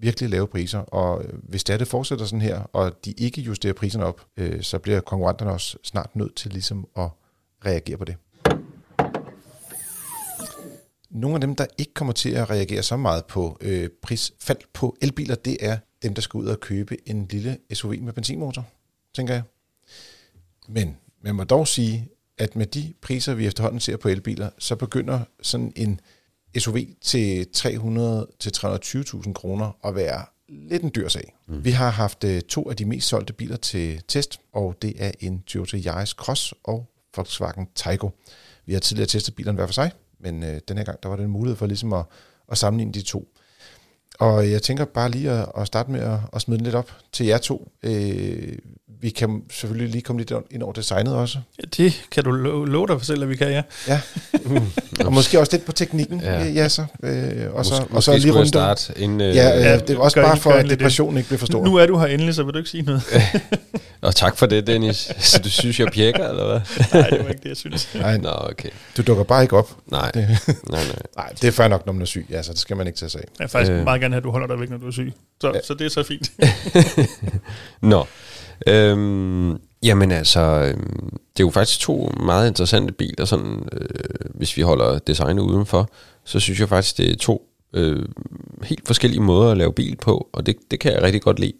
[0.00, 3.72] virkelig lave priser, og hvis det, er, det fortsætter sådan her, og de ikke justerer
[3.72, 7.08] priserne op, øh, så bliver konkurrenterne også snart nødt til ligesom at
[7.66, 8.16] reagere på det.
[11.10, 14.96] Nogle af dem, der ikke kommer til at reagere så meget på øh, prisfald på
[15.02, 18.64] elbiler, det er dem, der skal ud og købe en lille SUV med benzinmotor,
[19.14, 19.42] tænker jeg.
[20.68, 24.76] Men man må dog sige, at med de priser, vi efterhånden ser på elbiler, så
[24.76, 26.00] begynder sådan en
[26.58, 31.34] SUV til 300-320.000 kroner at være lidt en dyr sag.
[31.46, 31.64] Mm.
[31.64, 35.12] Vi har haft uh, to af de mest solgte biler til test, og det er
[35.20, 38.08] en Toyota Yaris Cross og Volkswagen Taigo.
[38.66, 41.16] Vi har tidligere testet bilerne hver for sig, men øh, den her gang der var
[41.16, 42.04] det en mulighed for ligesom at,
[42.48, 43.28] at sammenligne de to.
[44.18, 46.92] Og jeg tænker bare lige at, at starte med at, at smide den lidt op
[47.12, 47.72] til jer to.
[47.82, 48.58] Øh,
[49.00, 51.38] vi kan selvfølgelig lige komme lidt ind over designet også.
[51.58, 53.62] Ja, det kan du lo- love dig for selv, at vi kan, ja.
[53.88, 54.00] Ja,
[54.44, 54.60] mm.
[55.04, 56.20] og måske også lidt på teknikken.
[56.20, 56.84] Ja, ja så.
[57.02, 59.98] Øh, og så, og så lige rundt starte en, øh, ja, øh, ja, det er
[59.98, 61.64] også bare for, at depressionen ikke bliver for stor.
[61.64, 63.02] Nu er du her endelig, så vil du ikke sige noget.
[64.00, 65.12] og tak for det, Dennis.
[65.18, 66.60] Så du synes, jeg pjekker, eller hvad?
[67.00, 67.88] nej, det var ikke det, jeg synes.
[67.94, 68.68] Nej, Nå, okay.
[68.96, 69.70] Du dukker bare ikke op.
[69.86, 70.10] Nej.
[70.14, 70.96] Det, nej, nej.
[71.16, 72.26] nej, det er fair nok, når man er syg.
[72.30, 73.28] Ja, så det skal man ikke tage sig af.
[73.40, 73.84] Jeg faktisk øh.
[73.84, 75.12] meget gerne have, at du holder dig væk, når du er syg.
[75.40, 75.60] Så, ja.
[75.64, 76.32] så det er så fint.
[77.82, 78.06] Nå.
[78.66, 84.56] Øhm, jamen altså, øhm, det er jo faktisk to meget interessante biler, sådan, øh, hvis
[84.56, 85.90] vi holder designet udenfor,
[86.24, 88.04] så synes jeg faktisk, det er to øh,
[88.62, 91.52] helt forskellige måder at lave bil på, og det, det kan jeg rigtig godt lide.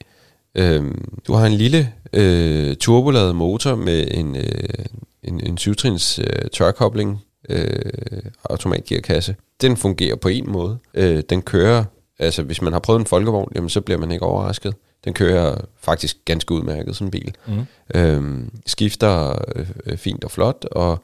[0.55, 4.85] Øhm, du har en lille øh, turboladet motor med en, øh,
[5.23, 9.37] en, en syvtrins øh, tørkobling, øh, automatgearkasse.
[9.61, 10.79] Den fungerer på en måde.
[10.95, 11.85] Øh, den kører,
[12.19, 14.75] altså hvis man har prøvet en folkevogn, jamen, så bliver man ikke overrasket.
[15.05, 17.35] Den kører faktisk ganske udmærket, sådan en bil.
[17.47, 17.67] Mm.
[17.95, 19.43] Øhm, skifter
[19.87, 21.03] øh, fint og flot, og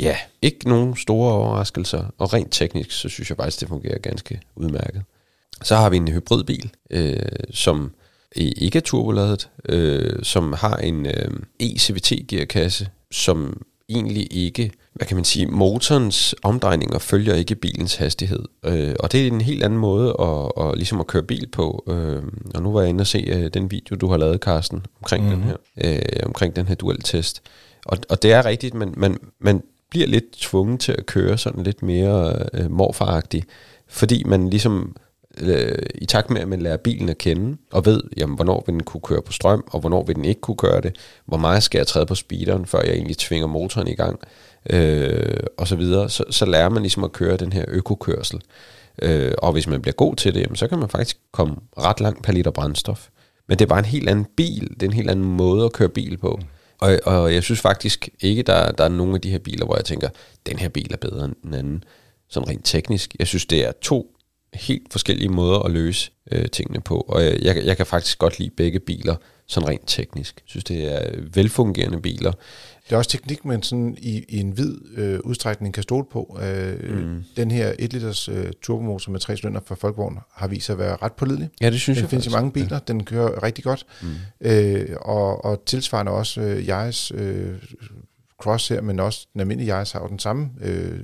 [0.00, 2.04] ja, ikke nogen store overraskelser.
[2.18, 5.02] Og rent teknisk, så synes jeg faktisk, det fungerer ganske udmærket.
[5.62, 7.92] Så har vi en hybridbil, øh, som
[8.36, 11.30] ikke er turboladet, øh, som har en øh,
[11.62, 18.44] e-CVT-gearkasse, som egentlig ikke, hvad kan man sige, motorens omdrejninger følger ikke bilens hastighed.
[18.64, 21.84] Øh, og det er en helt anden måde at, at, ligesom at køre bil på.
[21.88, 22.22] Øh,
[22.54, 25.24] og nu var jeg inde og se øh, den video, du har lavet, Carsten, omkring,
[25.24, 25.42] mm-hmm.
[25.42, 27.42] den, her, øh, omkring den her duel-test.
[27.86, 31.62] Og, og det er rigtigt, men man, man bliver lidt tvunget til at køre sådan
[31.62, 33.46] lidt mere øh, morfaragtigt,
[33.88, 34.96] fordi man ligesom
[35.40, 38.72] øh, i takt med, at man lærer bilen at kende, og ved, jamen, hvornår vil
[38.72, 41.62] den kunne køre på strøm, og hvornår vil den ikke kunne gøre det, hvor meget
[41.62, 44.20] skal jeg træde på speederen, før jeg egentlig tvinger motoren i gang,
[44.70, 48.40] øh, og så videre, så, så lærer man ligesom at køre den her økokørsel.
[49.02, 52.00] Øh, og hvis man bliver god til det, jamen, så kan man faktisk komme ret
[52.00, 53.08] langt per liter brændstof.
[53.48, 55.72] Men det er bare en helt anden bil, det er en helt anden måde at
[55.72, 56.40] køre bil på.
[56.78, 59.76] Og, og jeg synes faktisk ikke, der, der er nogen af de her biler, hvor
[59.76, 60.08] jeg tænker,
[60.46, 61.84] den her bil er bedre end den anden.
[62.28, 63.16] Sådan rent teknisk.
[63.18, 64.16] Jeg synes, det er to
[64.54, 67.04] helt forskellige måder at løse øh, tingene på.
[67.08, 70.34] Og jeg, jeg kan faktisk godt lide begge biler, sådan rent teknisk.
[70.36, 72.32] Jeg synes, det er velfungerende biler.
[72.86, 76.38] Det er også teknik, man sådan i, i en vid øh, udstrækning kan stole på.
[76.42, 77.24] Øh, mm.
[77.36, 80.78] Den her 1 liters øh, turbomotor med tre cylinder fra Folkevogn har vist sig at
[80.78, 81.48] være ret pålidelig.
[81.60, 82.36] Ja, det synes den jeg findes faktisk.
[82.36, 82.76] i mange biler.
[82.76, 82.78] Ja.
[82.88, 83.86] Den kører rigtig godt.
[84.02, 84.08] Mm.
[84.40, 87.54] Øh, og, og tilsvarende også øh, Yaris øh,
[88.42, 91.00] Cross her, men også den almindelige Yaris har jo den samme øh,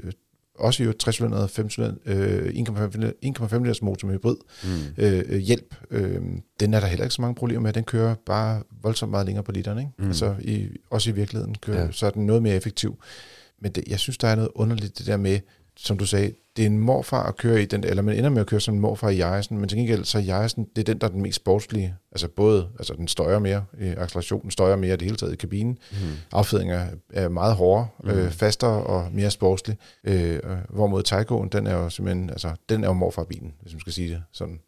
[0.55, 1.69] også jo 60 cylindret, 5
[2.07, 5.05] øh, 1,5 liters motor med hybrid mm.
[5.05, 5.75] øh, hjælp.
[5.91, 6.21] Øh,
[6.61, 7.73] den er der heller ikke så mange problemer med.
[7.73, 9.79] Den kører bare voldsomt meget længere på literen.
[9.79, 9.91] Ikke?
[9.99, 10.07] Mm.
[10.07, 11.93] Altså i, også i virkeligheden kører, ja.
[11.93, 13.03] så er den noget mere effektiv.
[13.61, 15.39] Men det, jeg synes, der er noget underligt det der med,
[15.77, 18.41] som du sagde, det er en morfar at køre i den, eller man ender med
[18.41, 20.93] at køre som en morfar i Jejsen, men til gengæld så er Jejsen, det er
[20.93, 21.95] den, der er den mest sportslige.
[22.13, 23.65] Altså både, altså den støjer mere,
[23.97, 25.79] accelerationen støjer mere det hele taget i kabinen.
[25.91, 25.97] Mm.
[26.33, 28.11] Affedringen er, er meget hårdere, mm.
[28.11, 29.77] øh, fastere og mere sportslig.
[30.05, 33.93] Øh, hvorimod Taycoen, den er jo simpelthen, altså den er jo morfar-bilen, hvis man skal
[33.93, 34.59] sige det sådan.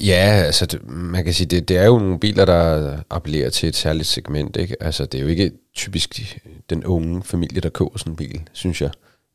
[0.00, 3.68] Ja, altså det, man kan sige, det, det er jo nogle biler, der appellerer til
[3.68, 4.56] et særligt segment.
[4.56, 4.82] Ikke?
[4.82, 6.38] Altså det er jo ikke typisk
[6.70, 8.90] den unge familie, der køber sådan en bil, synes jeg.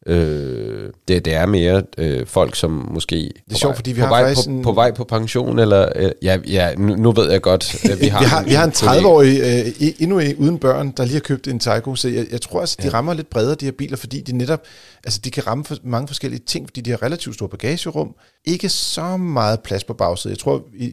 [0.08, 4.06] Øh, det, det er mere øh, folk, som måske det er sjovt, fordi vi på,
[4.06, 4.62] har vej, på, en...
[4.62, 8.08] på vej på pension, eller øh, ja, ja nu, nu ved jeg godt, at vi
[8.14, 11.14] har, vi har, en, vi har en 30-årig, øh, endnu en, uden børn, der lige
[11.14, 12.94] har købt en Taigo, så jeg, jeg tror altså, de ja.
[12.94, 14.62] rammer lidt bredere, de her biler, fordi de netop,
[15.04, 18.70] altså de kan ramme for mange forskellige ting, fordi de har relativt stort bagagerum, ikke
[18.70, 20.36] så meget plads på bagsædet.
[20.36, 20.92] Jeg tror, i,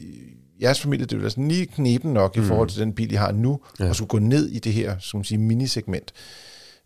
[0.61, 2.43] jeres familie, det vil altså lige knepen nok mm.
[2.43, 3.89] i forhold til den bil, I har nu, ja.
[3.89, 6.13] og skulle gå ned i det her, som man sige, minisegment.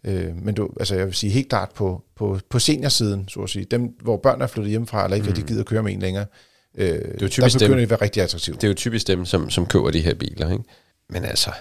[0.04, 3.50] Øh, men du, altså jeg vil sige helt klart på, på, på seniorsiden, så at
[3.50, 5.28] sige, dem, hvor børn er flyttet hjemmefra, eller ikke mm.
[5.28, 6.26] rigtig gider køre med en længere,
[6.78, 8.62] øh, det er jo typisk der begynder dem, det at være rigtig attraktivt.
[8.62, 10.64] Det er jo typisk dem, som, som køber de her biler, ikke?
[11.10, 11.52] Men altså,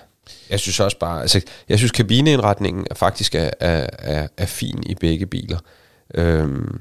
[0.50, 4.82] jeg synes også bare, altså, jeg synes kabineindretningen er faktisk er, er, er, er fin
[4.86, 5.58] i begge biler.
[6.14, 6.80] Øhm,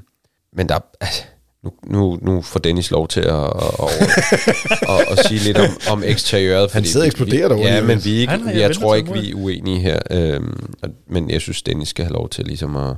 [0.54, 1.24] men der, altså,
[1.63, 3.52] nu, nu, nu får Dennis lov til at, at,
[3.84, 6.71] at, at, at sige lidt om, om eksteriøret.
[6.71, 7.74] Han sidder og eksploderer derude.
[7.74, 10.00] Ja, men vi ikke, jeg, jeg tror ikke, vi er uenige her.
[10.12, 10.74] Øhm,
[11.10, 12.95] men jeg synes, Dennis skal have lov til ligesom at,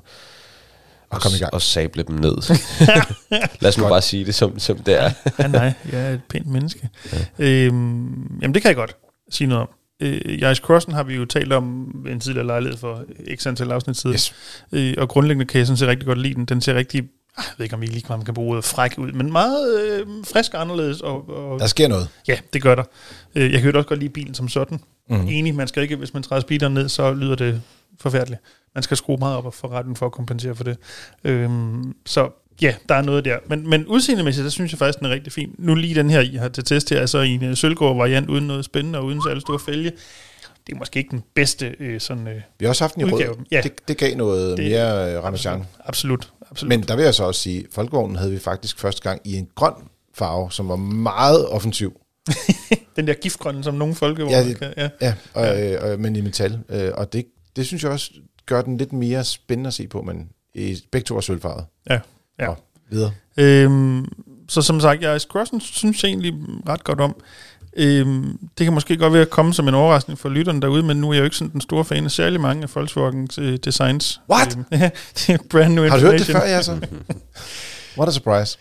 [1.09, 1.53] og, komme i gang.
[1.53, 2.35] og sable dem ned.
[3.61, 5.11] Lad os nu bare sige det, som, som det er.
[5.39, 6.89] ja, nej, jeg er et pænt menneske.
[7.13, 7.45] Ja.
[7.45, 8.95] Øhm, jamen, det kan jeg godt
[9.31, 9.69] sige noget om.
[10.01, 13.03] Øh, Crossen har vi jo talt om en tidligere lejlighed for
[13.35, 14.13] x antal afsnit siden.
[14.13, 14.33] Yes.
[14.71, 16.45] Øh, og grundlæggende kan jeg sådan se rigtig godt lide den.
[16.45, 17.03] Den ser rigtig
[17.37, 20.53] jeg ved ikke, om I lige man kan bruge fræk ud, men meget øh, frisk
[20.53, 21.01] og anderledes.
[21.01, 22.09] Og, og, der sker noget.
[22.27, 22.83] Ja, det gør der.
[23.35, 24.79] Øh, jeg kan jo også godt lide bilen som sådan.
[25.09, 25.27] Mm.
[25.27, 27.61] Enig, man skal ikke, hvis man træder speederen ned, så lyder det
[27.99, 28.41] forfærdeligt.
[28.75, 30.77] Man skal skrue meget op og få retten for at kompensere for det.
[31.23, 32.29] Øhm, så
[32.61, 33.37] ja, der er noget der.
[33.47, 35.55] Men, men udseendemæssigt, der synes jeg faktisk, den er rigtig fin.
[35.57, 38.47] Nu lige den her, I har til test her, altså i en sølvgård variant uden
[38.47, 39.91] noget spændende og uden så alle store fælge
[40.67, 43.11] det er måske ikke den bedste øh, sådan, øh, Vi har også haft den i
[43.11, 43.45] rød.
[43.51, 43.61] Ja.
[43.63, 46.69] Det, det gav noget det, mere øh, Absolut, absolut, absolut.
[46.69, 49.47] Men der vil jeg så også sige, folkevognen havde vi faktisk første gang i en
[49.55, 49.73] grøn
[50.13, 51.99] farve, som var meget offensiv.
[52.95, 54.73] den der giftgrønne, som nogle folkevogne ja, kan.
[54.77, 55.91] Ja, ja, og, ja.
[55.91, 56.59] Øh, men i metal.
[56.69, 58.11] Øh, og det, det synes jeg også
[58.45, 61.65] gør den lidt mere spændende at se på, men i begge to er sølvfarvet.
[61.89, 61.99] Ja,
[62.39, 62.47] ja.
[62.47, 62.57] Og
[62.89, 63.11] videre.
[63.37, 64.05] Øhm,
[64.49, 66.33] så som sagt, jeg Crossen synes jeg egentlig
[66.69, 67.15] ret godt om.
[67.77, 70.97] Øhm, det kan måske godt være at komme som en overraskning for lytterne derude, men
[70.97, 73.57] nu er jeg jo ikke sådan den store fan af særlig mange af Volkswagens øh,
[73.65, 74.21] designs.
[74.29, 74.55] What?
[74.55, 76.79] Øhm, ja, det er brand new Har du hørt det før, ja, så?
[77.97, 78.57] What a surprise.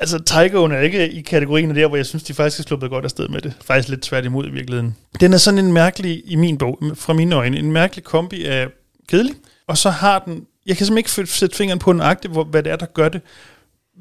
[0.00, 3.04] Altså, Tygoen er ikke i kategorien der, hvor jeg synes, de faktisk er sluppet godt
[3.04, 3.52] afsted med det.
[3.64, 4.96] Faktisk lidt svært imod i virkeligheden.
[5.20, 8.68] Den er sådan en mærkelig, i min bog, fra mine øjne, en mærkelig kombi af
[9.08, 9.34] kedelig,
[9.68, 12.62] og så har den, jeg kan simpelthen ikke sætte fingeren på den agte, hvor, hvad
[12.62, 13.20] det er, der gør det,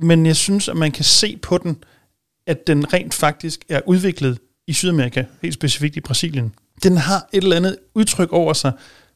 [0.02, 1.78] men jeg synes, at man kan se på den,
[2.48, 4.38] at den rent faktisk er udviklet
[4.68, 6.54] i Sydamerika, helt specifikt i Brasilien.
[6.84, 8.72] Den har et eller andet udtryk over sig,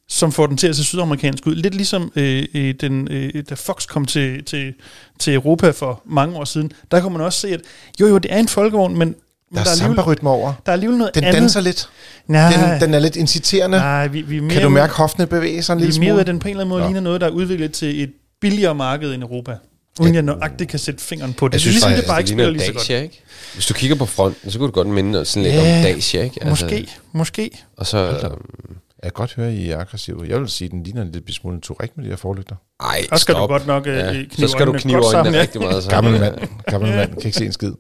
[0.08, 1.56] som får den til at se sydamerikansk ud.
[1.56, 4.74] Lidt ligesom øh, øh, den, øh, da Fox kom til, til,
[5.20, 6.72] til Europa for mange år siden.
[6.92, 7.62] Der kunne man også se, at
[8.00, 9.16] jo jo, det er en folkevogn, men
[9.54, 10.54] der, er, der er samba-rytme over.
[10.66, 11.36] Der er alligevel noget den andet.
[11.36, 11.90] Den danser lidt.
[12.28, 12.72] Nej.
[12.72, 13.78] Den, den er lidt inciterende.
[13.78, 16.08] Nej, vi, vi mere, kan du mærke hoftene bevæge sig en lille smule?
[16.08, 16.88] Vi mere, den på en eller anden måde Nå.
[16.88, 19.56] ligner noget, der er udviklet til et billigere marked end Europa.
[20.00, 21.54] Uden jeg nøjagtigt kan sætte fingeren på det.
[21.54, 22.90] Jeg synes, det, ligesom, det bare ikke spiller lige så godt.
[22.90, 23.24] Ikke?
[23.54, 26.24] Hvis du kigger på fronten, så kunne du godt minde sådan lidt ja, om Dacia,
[26.24, 26.44] ikke?
[26.44, 27.52] Altså, måske, måske.
[27.78, 27.98] Og så...
[27.98, 30.26] Øhm, jeg kan godt høre, at I er aggressive.
[30.28, 32.56] Jeg vil sige, at den ligner en lille smule Touareg med de her forlygter.
[32.80, 34.12] Ej, Så skal du godt nok øh, ja.
[34.12, 35.42] knive Så skal du knive øjnene sammen, ja.
[35.42, 35.84] rigtig meget.
[35.84, 35.90] Så.
[35.90, 36.36] Gammel mand.
[36.68, 37.10] Gammel mand.
[37.10, 37.72] Kan ikke se en skid.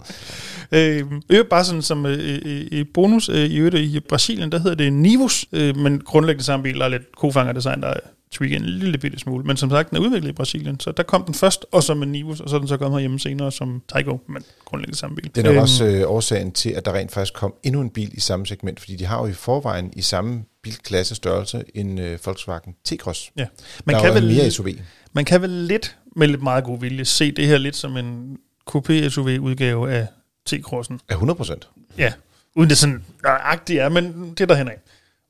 [0.71, 2.39] Øh, øvrigt bare sådan som øh,
[2.71, 6.63] øh, bonus, øh, i øvrigt i Brasilien, der hedder det Nivus, øh, men grundlæggende samme
[6.63, 7.99] bil, der er lidt kofanger-design, der er
[8.31, 9.43] tweake en lille bitte smule.
[9.43, 11.93] Men som sagt, den er udviklet i Brasilien, så der kom den først, og så
[11.93, 15.15] med Nivus, og så er den så kommet hjemme senere som Taigo, men grundlæggende samme
[15.15, 15.31] bil.
[15.35, 18.11] Det er øhm, også øh, årsagen til, at der rent faktisk kom endnu en bil
[18.13, 22.19] i samme segment, fordi de har jo i forvejen i samme bilklasse størrelse en øh,
[22.25, 23.31] Volkswagen T-Cross.
[23.37, 23.45] Ja.
[23.85, 24.67] Man der kan vel mere SUV.
[25.13, 28.37] Man kan vel lidt, med lidt meget god vilje, se det her lidt som en
[28.69, 30.07] coupé-SUV-udgave af
[30.49, 30.97] T-Crossen.
[31.09, 31.69] Ja, 100 procent.
[31.97, 32.13] Ja,
[32.55, 34.77] uden det sådan nøjagtigt er, men det er derhen af.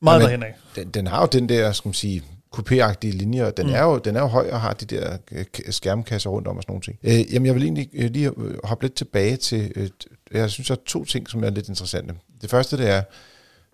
[0.02, 0.56] Meget ja, derhen af.
[0.76, 2.24] Den, den har jo den der, skal man sige,
[2.56, 3.52] coupé linjer.
[3.52, 3.74] Den, mm.
[3.74, 6.64] er jo, den er jo høj og har de der øh, skærmkasser rundt om og
[6.64, 6.98] sådan nogle ting.
[7.04, 9.90] Øh, jamen, jeg vil egentlig øh, lige øh, hoppe lidt tilbage til, øh,
[10.32, 12.14] jeg synes, der er to ting, som er lidt interessante.
[12.42, 13.02] Det første, det er,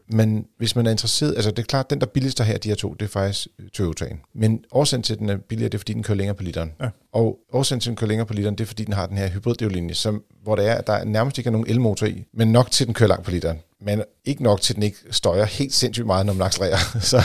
[0.10, 2.76] men hvis man er interesseret, altså det er klart, den der billigste her, de her
[2.76, 4.32] to, det er faktisk Toyota'en.
[4.34, 6.74] Men årsagen til, at den er billigere, det er, fordi den kører længere på literen.
[6.82, 6.90] Ja.
[7.14, 9.18] Og årsagen til, at den kører længere på literen, det er, fordi den har den
[9.18, 12.72] her hybriddrivlinje, som, hvor der er, der nærmest ikke er nogen elmotor i, men nok
[12.72, 15.46] til, at den kører langt på literen men ikke nok til, at den ikke støjer
[15.46, 17.00] helt sindssygt meget, når man accelererer.
[17.12, 17.22] så,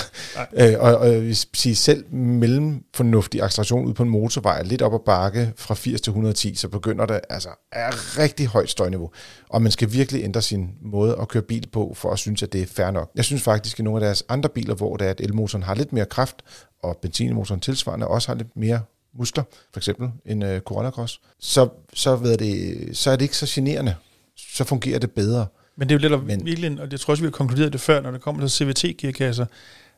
[0.53, 4.83] øh, og, og jeg vil sige, selv mellem fornuftig acceleration ud på en motorvej, lidt
[4.83, 9.11] op ad bakke fra 80 til 110, så begynder det altså er rigtig højt støjniveau.
[9.49, 12.53] Og man skal virkelig ændre sin måde at køre bil på, for at synes, at
[12.53, 13.11] det er fair nok.
[13.14, 15.75] Jeg synes faktisk, at nogle af deres andre biler, hvor det er, at elmotoren har
[15.75, 16.37] lidt mere kraft,
[16.83, 18.81] og benzinmotoren tilsvarende også har lidt mere
[19.18, 23.37] muskler, for eksempel en uh, Corolla Cross, så, så, ved det, så er det ikke
[23.37, 23.94] så generende.
[24.37, 25.46] Så fungerer det bedre.
[25.80, 27.72] Men det er jo lidt af Men, virkelig, og jeg tror også, vi har konkluderet
[27.72, 29.46] det før, når det kommer til CVT-gearkasser.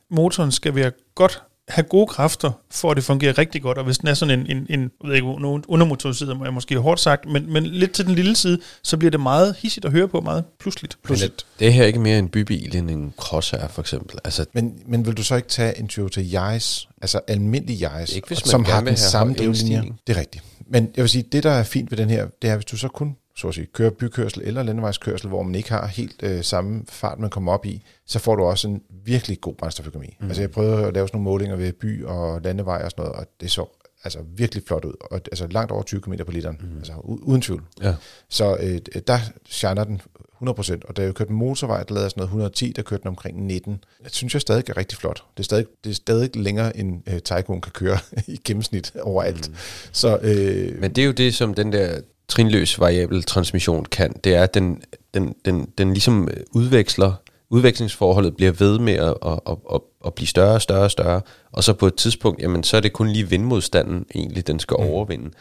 [0.09, 3.97] Motoren skal være godt have gode kræfter, for at det fungerer rigtig godt, og hvis
[3.97, 6.99] den er sådan en, en, en jeg ved ikke, nogen undermotoriseret, må jeg måske hårdt
[6.99, 10.07] sagt, men, men lidt til den lille side, så bliver det meget hissigt at høre
[10.07, 10.97] på, meget pludseligt.
[11.03, 11.45] pludseligt.
[11.59, 14.17] Det er her ikke mere en bybil end en Cross er, for eksempel.
[14.23, 18.27] Altså, men, men vil du så ikke tage en Toyota Yaris, altså almindelig Yaris, ikke,
[18.27, 19.83] hvis man som har den samme drivlinje?
[20.07, 20.43] Det er rigtigt.
[20.67, 22.77] Men jeg vil sige, det der er fint ved den her, det er, hvis du
[22.77, 26.43] så kun så at sige, kører bykørsel eller landevejskørsel, hvor man ikke har helt øh,
[26.43, 30.17] samme fart, man kommer op i, så får du også en virkelig god brændstoføkonomi.
[30.19, 30.27] Mm.
[30.27, 33.19] Altså jeg prøvede at lave sådan nogle målinger ved by og landevej og sådan noget,
[33.19, 33.65] og det så
[34.03, 36.77] altså virkelig flot ud, og altså langt over 20 km på literen, mm.
[36.77, 37.63] altså uden tvivl.
[37.81, 37.95] Ja.
[38.29, 40.01] Så øh, der shiner den
[40.49, 43.45] 100%, og da jeg kørte motorvej, der lavede sådan noget 110, der kørte den omkring
[43.45, 43.83] 19.
[44.03, 45.23] Det synes jeg stadig er rigtig flot.
[45.37, 49.49] Det er stadig, det er stadig længere, end øh, Taycan kan køre i gennemsnit overalt.
[49.49, 49.55] Mm.
[49.91, 54.13] Så, øh, Men det er jo det, som den der trinløs variabel transmission kan.
[54.23, 54.81] Det er, at den,
[55.13, 57.13] den, den, den ligesom udveksler
[57.53, 61.21] udvekslingsforholdet bliver ved med at, at, at, at, at blive større og større og større,
[61.51, 64.77] og så på et tidspunkt, jamen så er det kun lige vindmodstanden egentlig, den skal
[64.79, 64.85] mm.
[64.85, 65.31] overvinde.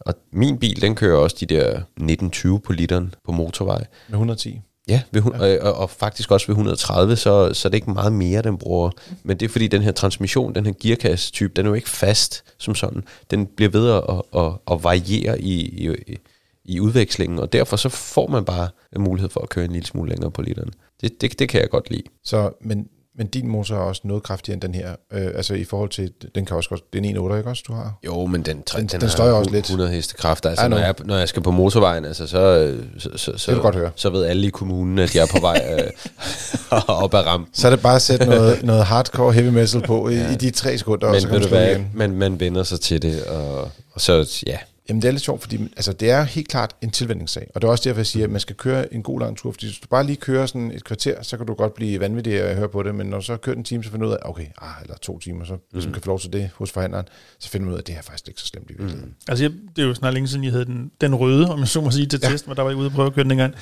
[0.00, 1.80] Og min bil, den kører også de der
[2.56, 3.84] 19-20 på literen på motorvej.
[4.08, 4.60] Med 110?
[4.88, 5.64] Ja, ved, ja.
[5.64, 8.90] Og, og faktisk også ved 130, så, så er det ikke meget mere, den bruger.
[9.22, 12.44] Men det er fordi, den her transmission, den her gearkasse-type, den er jo ikke fast
[12.58, 13.04] som sådan.
[13.30, 14.02] Den bliver ved at,
[14.44, 16.16] at, at variere i, i,
[16.64, 20.10] i udvekslingen, og derfor så får man bare mulighed for at køre en lille smule
[20.10, 20.70] længere på literen.
[21.00, 22.02] Det, det, det kan jeg godt lide.
[22.24, 24.90] Så, men, men din motor er også noget kraftigere end den her.
[25.12, 27.64] Øh, altså i forhold til, den kan også godt, det er en 1.8, ikke også,
[27.68, 27.98] du har?
[28.04, 29.64] Jo, men den, den, den, den støjer også lidt.
[29.64, 30.48] 100 hestekræfter.
[30.50, 33.74] Altså, ja, når, jeg, når jeg skal på motorvejen, altså, så, så, så, så, godt
[33.74, 33.90] høre.
[33.96, 37.54] så ved alle i kommunen, at jeg er på vej øh, op ad rampen.
[37.54, 40.30] Så er det bare at sætte noget, noget hardcore heavy metal på ja.
[40.30, 41.06] i, i de tre sekunder.
[41.06, 43.60] Men og så ved du hvad, man, man vender sig til det, og,
[43.92, 46.90] og så, ja, Jamen det er lidt sjovt, fordi altså, det er helt klart en
[46.90, 47.50] tilvændingssag.
[47.54, 49.52] Og det er også derfor, jeg siger, at man skal køre en god lang tur.
[49.52, 52.40] Fordi hvis du bare lige kører sådan et kvarter, så kan du godt blive vanvittig
[52.40, 52.94] at høre på det.
[52.94, 54.96] Men når du så kører en time, så finder du ud af, okay, ah, eller
[54.96, 55.88] to timer, så hvis mm.
[55.88, 57.06] man kan få lov til det hos forhandleren,
[57.38, 59.08] så finder man ud af, at det er faktisk ikke så slemt i virkeligheden.
[59.08, 59.14] Mm.
[59.28, 61.68] Altså jeg, det er jo snart længe siden, jeg havde den, den røde, om jeg
[61.68, 62.46] så må sige, til test, ja.
[62.46, 63.54] hvor der var jeg ude og prøve at køre den engang.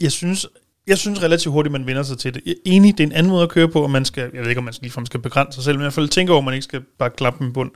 [0.00, 0.46] Jeg synes,
[0.86, 2.42] jeg synes relativt hurtigt, man vender sig til det.
[2.46, 4.42] Jeg er enig, det er en anden måde at køre på, og man skal, jeg
[4.42, 6.32] ved ikke, om man skal, ligefrem skal begrænse sig selv, men i hvert fald tænke
[6.32, 7.70] over, at man ikke skal bare klappe en bund.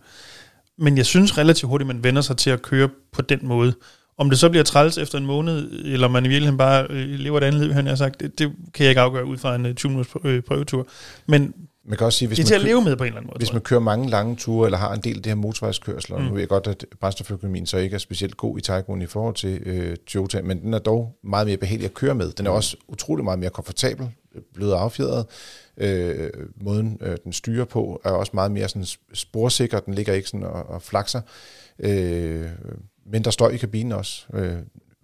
[0.80, 3.74] Men jeg synes relativt hurtigt, man vender sig til at køre på den måde.
[4.18, 7.38] Om det så bliver træls efter en måned, eller man i virkeligheden bare øh, lever
[7.38, 9.74] et andet liv, han har sagt, det, det kan jeg ikke afgøre ud fra en
[9.74, 10.86] 20 minutters øh, prøvetur.
[11.26, 13.18] Men man kan også sige, hvis det er til at leve med på en eller
[13.18, 13.38] anden måde.
[13.38, 16.20] Hvis man kører mange lange ture, eller har en del af det her motorvejskørsel, og
[16.20, 16.26] mm.
[16.26, 19.34] nu ved jeg godt, at brændstoføkonomien så ikke er specielt god i Taycan i forhold
[19.34, 22.32] til øh, Toyota, men den er dog meget mere behagelig at køre med.
[22.32, 22.56] Den er mm.
[22.56, 24.08] også utrolig meget mere komfortabel,
[24.54, 25.26] blevet affjedret.
[25.76, 29.80] Øh, måden, øh, den styrer på, er også meget mere sådan sporsikker.
[29.80, 31.20] Den ligger ikke sådan og, og flakser.
[31.78, 32.46] Øh,
[33.06, 34.26] mindre støj i kabinen også.
[34.34, 34.56] Øh,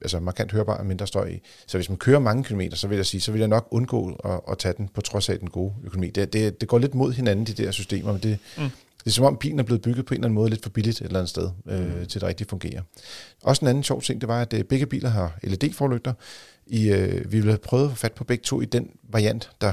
[0.02, 1.40] altså markant hørbar og mindre støj i.
[1.66, 4.20] Så hvis man kører mange kilometer, så vil jeg sige, så vil jeg nok undgå
[4.24, 6.10] at, at tage den på trods af den gode økonomi.
[6.10, 8.70] Det, det, det går lidt mod hinanden, de der systemer, men det, mm
[9.06, 10.70] det er som om bilen er blevet bygget på en eller anden måde lidt for
[10.70, 12.06] billigt et eller andet sted, øh, mm.
[12.06, 12.82] til det rigtig fungerer.
[13.42, 16.12] Også en anden sjov ting, det var, at øh, begge biler har LED-forlygter.
[16.66, 19.50] I, øh, vi ville have prøvet at få fat på begge to i den variant,
[19.60, 19.72] der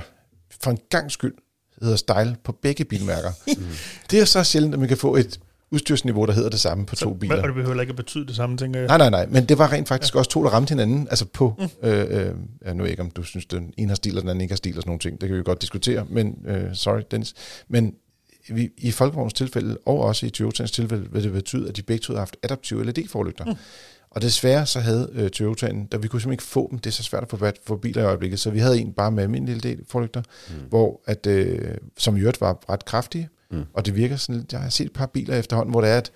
[0.62, 1.34] for en gang skyld
[1.82, 3.32] hedder Style på begge bilmærker.
[3.58, 3.66] mm.
[4.12, 5.40] Det er så sjældent, at man kan få et
[5.72, 7.42] udstyrsniveau, der hedder det samme på så, to biler.
[7.42, 8.88] Og det behøver ikke at betyde det samme, tænker jeg.
[8.88, 10.20] Nej, nej, nej, men det var rent faktisk ja.
[10.20, 11.90] også to, der ramte hinanden, altså på, mm.
[11.90, 14.42] øh, øh, jeg nu ikke, om du synes, den ene har stil, og den anden
[14.42, 17.02] ikke har stil, og sådan nogle ting, det kan vi godt diskutere, men, øh, sorry
[17.12, 17.34] Dennis,
[17.68, 17.96] men
[18.48, 22.02] vi, i Folkevognens tilfælde, og også i Toyotas tilfælde, vil det betyde, at de begge
[22.02, 23.46] to har haft adaptive LED-forlygter.
[23.46, 23.56] Mm.
[24.10, 26.94] Og desværre så havde øh, Toyota'en, da vi kunne simpelthen ikke få dem, det er
[26.94, 29.58] så svært at få, få biler i øjeblikket, så vi havde en bare med almindelige
[29.58, 30.56] LED-forlygter, mm.
[30.70, 33.64] hvor at, øh, som i øvrigt var ret kraftige, mm.
[33.74, 35.98] og det virker sådan lidt, jeg har set et par biler efterhånden, hvor det er,
[35.98, 36.12] at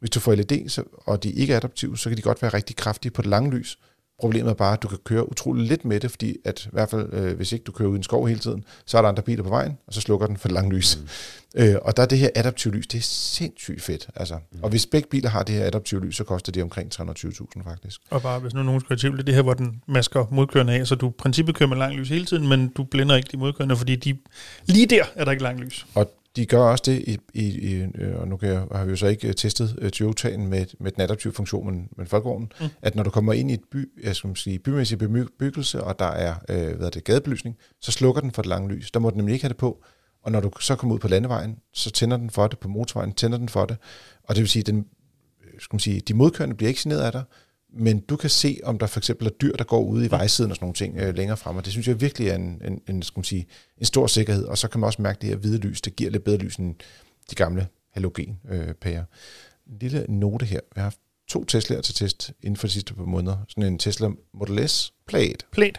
[0.00, 2.54] hvis du får LED, så, og de ikke er adaptive, så kan de godt være
[2.54, 3.78] rigtig kraftige på det lange lys.
[4.20, 6.90] Problemet er bare, at du kan køre utrolig lidt med det, fordi at i hvert
[6.90, 9.42] fald, øh, hvis ikke du kører uden skov hele tiden, så er der andre biler
[9.42, 10.98] på vejen, og så slukker den for det lange lys.
[11.00, 11.08] Mm.
[11.56, 14.08] Øh, og der er det her adaptive lys, det er sindssygt fedt.
[14.16, 14.34] Altså.
[14.34, 14.58] Mm.
[14.62, 18.00] Og hvis begge biler har det her adaptive lys, så koster det omkring 320.000 faktisk.
[18.10, 20.72] Og bare hvis nu nogen skulle tvivl, det er det her, hvor den masker modkørende
[20.72, 23.28] af, så du i princippet kører med lang lys hele tiden, men du blænder ikke
[23.32, 24.18] de modkørende, fordi de,
[24.66, 25.86] lige der er der ikke lang lys.
[25.94, 28.96] Og de gør også det, i, i, i, og nu kan jeg, har vi jo
[28.96, 32.66] så ikke testet uh, Toyota'en med, med den adaptive funktion, men, men folkevognen, mm.
[32.82, 36.04] at når du kommer ind i et by, jeg skal sige, bymæssig bebyggelse, og der
[36.04, 38.90] er uh, hvad er det, gadebelysning, så slukker den for det lange lys.
[38.90, 39.82] Der må den nemlig ikke have det på,
[40.22, 43.12] og når du så kommer ud på landevejen, så tænder den for det, på motorvejen
[43.12, 43.76] tænder den for det,
[44.22, 44.86] og det vil sige, den,
[45.58, 47.22] skal man sige, de modkørende bliver ikke generet af dig,
[47.72, 50.50] men du kan se, om der for eksempel er dyr, der går ude i vejsiden
[50.50, 52.80] og sådan nogle ting øh, længere frem, og det synes jeg virkelig er en, en,
[52.88, 53.46] en, skal man sige,
[53.78, 56.10] en stor sikkerhed, og så kan man også mærke det her hvide lys, det giver
[56.10, 56.74] lidt bedre lys end
[57.30, 59.00] de gamle halogenpærer.
[59.00, 62.72] Øh, en lille note her, vi har haft to Tesla'er til test inden for de
[62.72, 63.36] sidste par måneder.
[63.48, 65.34] Sådan en Tesla Model S Plaid.
[65.52, 65.72] Plaid.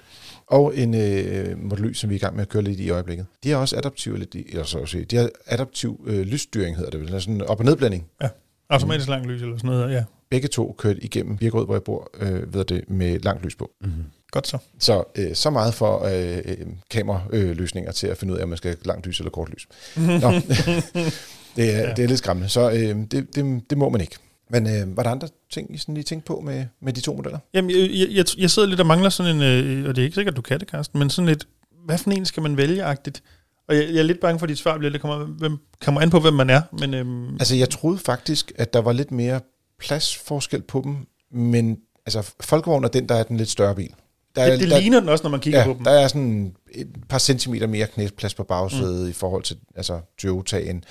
[0.48, 2.90] Og en øh, Model Y, som vi er i gang med at køre lidt i
[2.90, 3.26] øjeblikket.
[3.44, 7.00] De har også adaptiv, eller så at sige, de har adaptiv øh, lysstyring, hedder det
[7.00, 7.22] vel.
[7.22, 8.08] Sådan en op- og nedblanding.
[8.22, 8.30] Ja,
[8.70, 9.12] automatisk mm.
[9.12, 12.54] lang lys eller sådan noget, ja begge to kørt igennem Birkerød, hvor jeg bor, øh,
[12.54, 13.72] ved det, med langt lys på.
[13.82, 14.04] Mm-hmm.
[14.32, 14.58] Godt så.
[14.80, 16.56] Så, øh, så meget for øh,
[16.90, 19.68] kameraløsninger til at finde ud af, om man skal have langt lys eller kort lys.
[20.24, 20.32] Nå,
[21.56, 21.94] det, er, ja.
[21.94, 24.16] det er lidt skræmmende, så øh, det, det, det må man ikke.
[24.50, 27.16] Men øh, var der andre ting, I sådan lige tænkte på med, med de to
[27.16, 27.40] modeller?
[27.54, 30.06] Jamen, jeg, jeg, jeg, jeg sidder lidt og mangler sådan en, øh, og det er
[30.06, 31.48] ikke sikkert, du kan det, Carsten, men sådan lidt,
[31.86, 33.24] hvad for en skal man vælge-agtigt?
[33.68, 36.02] Og jeg, jeg er lidt bange for, at dit svar bliver, det kommer, hvem, kommer
[36.02, 36.62] an på, hvem man er.
[36.80, 39.40] Men, øhm, Altså, jeg troede faktisk, at der var lidt mere
[39.80, 43.94] pladsforskel på dem, men altså, Folkevogn er den, der er den lidt større bil.
[44.36, 45.84] Der er, det, det der, ligner den også, når man kigger ja, på dem.
[45.84, 49.10] der er sådan et par centimeter mere knæsplads på bagsædet mm.
[49.10, 50.84] i forhold til altså, Toyotaen.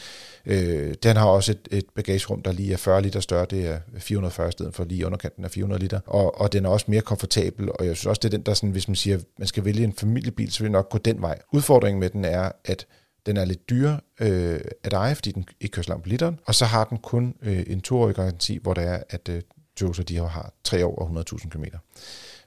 [0.46, 3.46] Øh, den har også et, et bagagerum, der lige er 40 liter større.
[3.50, 6.00] Det er 440 i stedet for lige underkanten af 400 liter.
[6.06, 8.54] Og, og den er også mere komfortabel, og jeg synes også, det er den, der
[8.54, 11.22] sådan, hvis man siger, at man skal vælge en familiebil, så vil nok gå den
[11.22, 11.38] vej.
[11.52, 12.86] Udfordringen med den er, at
[13.28, 16.38] den er lidt dyre øh, at eje, fordi den ikke kører så langt på literen,
[16.46, 19.42] og så har den kun øh, en toårig garanti, hvor det er, at øh,
[19.76, 21.64] Toyota de har 3 år og 100.000 km.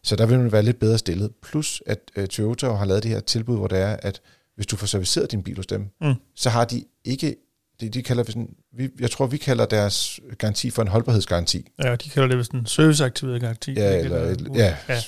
[0.03, 1.31] Så der vil man være lidt bedre stillet.
[1.43, 4.21] Plus, at øh, Toyota har lavet det her tilbud, hvor det er, at
[4.55, 6.13] hvis du får serviceret din bil hos dem, Mm.
[6.35, 7.35] så har de ikke,
[7.79, 11.67] det de kalder, sådan, vi, jeg tror, vi kalder deres garanti for en holdbarhedsgaranti.
[11.83, 13.73] Ja, de kalder det vist en serviceaktiveret garanti.
[13.73, 14.05] Ja, ikke?
[14.15, 14.75] eller- ja.
[14.89, 15.01] ja.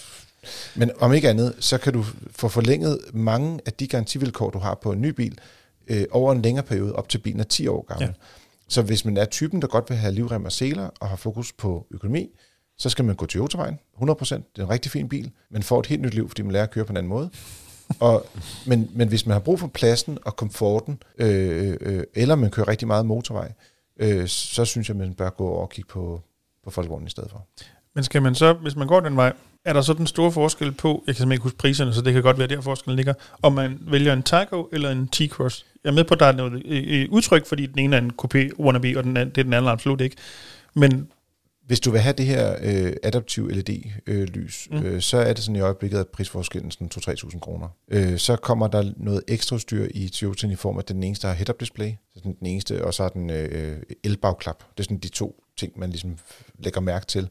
[0.76, 4.80] Men om ikke andet, så kan du få forlænget mange af de garantivilkår, du har
[4.84, 5.38] på en ny bil,
[5.88, 8.07] øh, over en længere periode, op til bilen er 10 år gammel.
[8.07, 8.13] Ja.
[8.67, 11.53] Så hvis man er typen, der godt vil have livrem og seler, og har fokus
[11.53, 12.29] på økonomi,
[12.77, 14.01] så skal man gå til Toyota-vejen, 100%.
[14.01, 15.31] Det er en rigtig fin bil.
[15.49, 17.29] Man får et helt nyt liv, fordi man lærer at køre på en anden måde.
[17.99, 18.25] Og,
[18.65, 22.67] men, men hvis man har brug for pladsen og komforten, øh, øh, eller man kører
[22.67, 23.51] rigtig meget motorvej,
[23.99, 26.21] øh, så synes jeg, man bør gå over og kigge på,
[26.63, 27.47] på folkevognen i stedet for.
[27.95, 29.34] Men skal man så, hvis man går den vej,
[29.65, 32.13] er der så den store forskel på, jeg kan simpelthen ikke huske priserne, så det
[32.13, 35.65] kan godt være, der forskellen ligger, om man vælger en Tygo eller en T-Cross.
[35.84, 38.01] Jeg er med på, at der er noget øh, øh, udtryk, fordi den ene er
[38.01, 40.15] en coupé wannabe, og den anden, det er den anden absolut ikke.
[40.75, 41.07] Men
[41.67, 44.77] Hvis du vil have det her øh, adaptiv LED-lys, Mm.
[44.77, 44.86] mm.
[44.86, 47.67] øh, så er det sådan i øjeblikket, at prisforskellen sådan 2-3.000 kroner.
[47.91, 51.34] Øh, så kommer der noget ekstra styr i Toyota i form af, den eneste har
[51.34, 54.59] head-up display, så sådan den eneste, og så har den øh, elbagklap.
[54.59, 56.17] Det er sådan de to ting, man ligesom
[56.59, 57.29] lægger mærke til.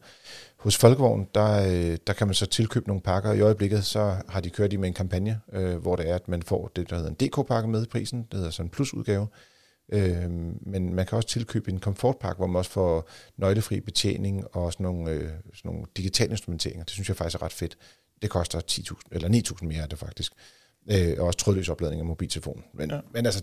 [0.56, 3.32] Hos Folkevogn, der, øh, der kan man så tilkøbe nogle pakker.
[3.32, 6.28] I øjeblikket, så har de kørt i med en kampagne, øh, hvor det er, at
[6.28, 8.22] man får det, der hedder en DK-pakke med i prisen.
[8.22, 9.26] Det hedder sådan en plusudgave.
[9.92, 14.72] Øh, men man kan også tilkøbe en komfortpakke, hvor man også får nøglefri betjening og
[14.72, 16.84] sådan nogle, øh, sådan nogle digitale instrumenteringer.
[16.84, 17.78] Det synes jeg faktisk er ret fedt.
[18.22, 20.32] Det koster 10.000, eller 9.000 mere er det faktisk.
[20.90, 22.64] Øh, og også trådløs opladning af mobiltelefonen.
[22.74, 23.00] Men, Ja.
[23.14, 23.42] men altså,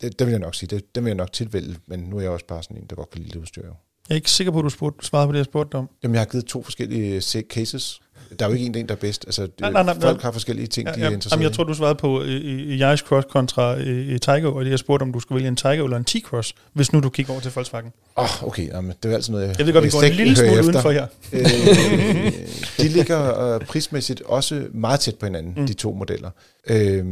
[0.00, 2.20] det, det vil jeg nok sige, det, det vil jeg nok tilvælge, men nu er
[2.20, 3.62] jeg også bare sådan en, der godt kan lide det udstyr.
[3.66, 3.72] Jo.
[4.08, 5.88] jeg er ikke sikker på, at du spurgte, svarede på det, jeg spurgte om.
[6.02, 8.00] Jamen, jeg har givet to forskellige se- cases.
[8.38, 9.24] Der er jo ikke en, der er bedst.
[9.26, 10.22] Altså, Nej, nej, nej, nej, folk nej.
[10.22, 11.06] har forskellige ting, Ja, de ja.
[11.06, 11.54] er interesseret Jamen, jeg i.
[11.54, 15.02] tror, du svarede på øh, øh, Yaris Cross kontra øh, øh, Tygo, og jeg spurgte,
[15.02, 17.52] om du skulle vælge en Tygo eller en T-Cross, hvis nu du kigger over til
[17.54, 17.90] Volkswagen.
[18.16, 18.68] Åh, oh, okay.
[18.68, 20.62] Jamen, det er altid noget, jeg Jeg ved godt, vi går en lille smule efter.
[20.62, 21.06] udenfor her.
[21.32, 22.32] øh,
[22.84, 25.66] de ligger øh, prismæssigt også meget tæt på hinanden, mm.
[25.66, 26.30] de to modeller.
[26.70, 27.04] Øh,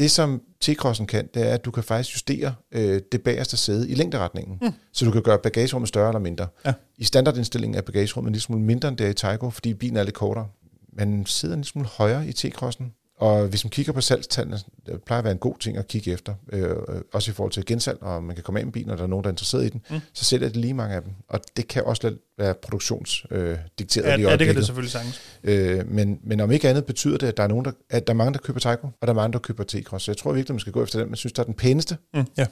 [0.00, 3.88] det, som T-Crossen kan, det er, at du kan faktisk justere øh, det bagerste sæde
[3.88, 4.58] i længderetningen.
[4.62, 4.72] Mm.
[4.92, 6.46] Så du kan gøre bagagerummet større eller mindre.
[6.66, 6.72] Ja.
[6.98, 9.96] I standardindstillingen er bagagerummet en lille smule mindre, end det er i Taigo, fordi bilen
[9.96, 10.48] er lidt kortere.
[10.92, 12.99] Man sidder en lille smule højere i T-Crossen.
[13.20, 16.12] Og hvis man kigger på salgstallene, det plejer at være en god ting at kigge
[16.12, 16.76] efter, øh, øh,
[17.12, 19.08] også i forhold til gensalg, og man kan komme af med bilen, og der er
[19.08, 20.00] nogen, der er interesseret i den, Mm.
[20.12, 21.12] så sælger det lige mange af dem.
[21.28, 24.92] Og det kan også være produktionsdikteret øh, dikteret Ja, i ja, det kan det selvfølgelig
[24.92, 25.20] sagtens.
[25.44, 28.12] Øh, men, men om ikke andet betyder det, at der er, nogen, der, at der
[28.12, 29.98] er mange, der køber Tyco, og der er mange, der køber T-Cross.
[29.98, 31.96] Så jeg tror virkelig, man skal gå efter den, man synes, der er den pæneste.
[32.14, 32.46] Mm, ja.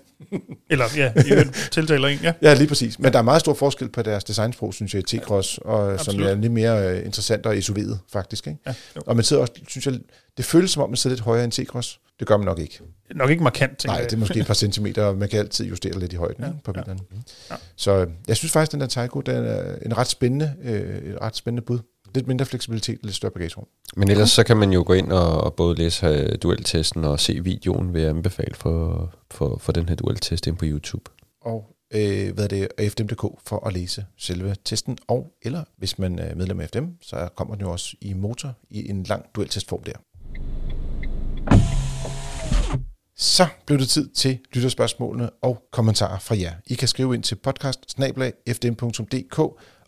[0.70, 2.32] Eller ja, i tiltaler en, ja.
[2.42, 2.98] Ja, lige præcis.
[2.98, 6.20] Men der er meget stor forskel på deres designsprog, synes jeg, i T-Cross, og, som
[6.22, 8.46] er lidt mere øh, interessant og isoleret, faktisk.
[8.46, 8.58] Ikke?
[8.66, 9.00] ja jo.
[9.06, 9.94] Og man sidder også, synes jeg,
[10.38, 11.98] det føles som om, man sidder lidt højere end T-Cross.
[12.18, 12.80] Det gør man nok ikke.
[13.14, 15.64] Nok ikke markant, tænker Nej, det er måske et par centimeter, og man kan altid
[15.66, 17.00] justere lidt i højden Ja, på bilerne.
[17.12, 17.16] Ja.
[17.50, 17.56] Ja.
[17.76, 21.20] Så øh, jeg synes faktisk, den der Tyco, den er en ret spændende, øh, et
[21.20, 21.78] ret spændende bud.
[22.14, 23.66] Lidt mindre fleksibilitet, lidt større bagagerum.
[23.96, 27.20] Men ellers så kan man jo gå ind og, og både læse øh, dueltesten og
[27.20, 31.10] se videoen, vil jeg anbefale for, for, for den her dueltest ind på YouTube.
[31.40, 36.18] og øh, hvad er det, FDM.dk for at læse selve testen, og eller hvis man
[36.18, 39.82] er medlem af FDM, så kommer den jo også i motor i en lang dueltestform
[39.82, 39.92] der.
[43.16, 46.52] Så blev det tid til lytterspørgsmålene og kommentarer fra jer.
[46.66, 47.98] I kan skrive ind til podcast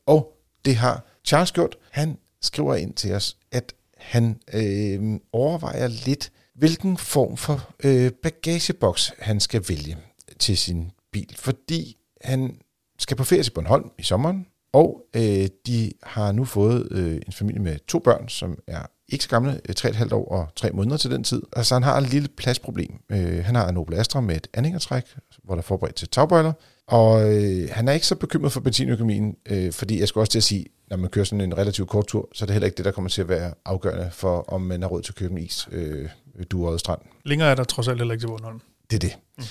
[0.06, 0.32] og
[0.64, 1.76] det har Charles gjort.
[1.90, 9.12] Han skriver ind til os, at han øh, overvejer lidt, hvilken form for øh, bagageboks
[9.18, 9.96] han skal vælge
[10.38, 12.56] til sin bil, fordi han
[12.98, 17.32] skal på ferie til Bornholm i sommeren, og øh, de har nu fået øh, en
[17.32, 20.96] familie med to børn, som er ikke så gamle, øh, 3,5 år og 3 måneder
[20.96, 21.42] til den tid.
[21.52, 22.90] Altså han har et lille pladsproblem.
[23.10, 25.04] Øh, han har en Opel Astra med et anhængertræk,
[25.44, 26.52] hvor der er forberedt til tagbøjler,
[26.86, 30.38] og øh, han er ikke så bekymret for benzinøkonomien, øh, fordi jeg skal også til
[30.38, 32.76] at sige, når man kører sådan en relativt kort tur, så er det heller ikke
[32.76, 35.32] det, der kommer til at være afgørende for, om man har råd til at købe
[35.32, 36.08] en is øh,
[36.50, 37.00] du strand.
[37.24, 38.60] Længere er der trods alt heller ikke til Bornholm.
[38.90, 39.18] Det er det.
[39.38, 39.44] Mm.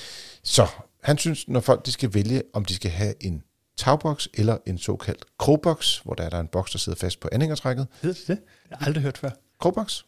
[0.44, 0.68] Så
[1.04, 3.44] han synes, når folk de skal vælge, om de skal have en
[3.78, 7.30] tagboks eller en såkaldt krogboks, hvor der er der en boks, der sidder fast på
[7.32, 7.88] anhængertrækket.
[8.02, 8.40] Hedder det det?
[8.70, 9.30] Jeg har aldrig hørt før.
[9.60, 10.06] Krogboks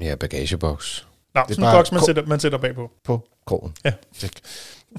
[0.00, 1.06] Ja, bagageboks.
[1.34, 2.90] Nå, er sådan en boks, man sætter, man sætter bagpå.
[3.04, 3.74] på krogen.
[3.84, 3.92] Ja.
[4.14, 4.40] Check.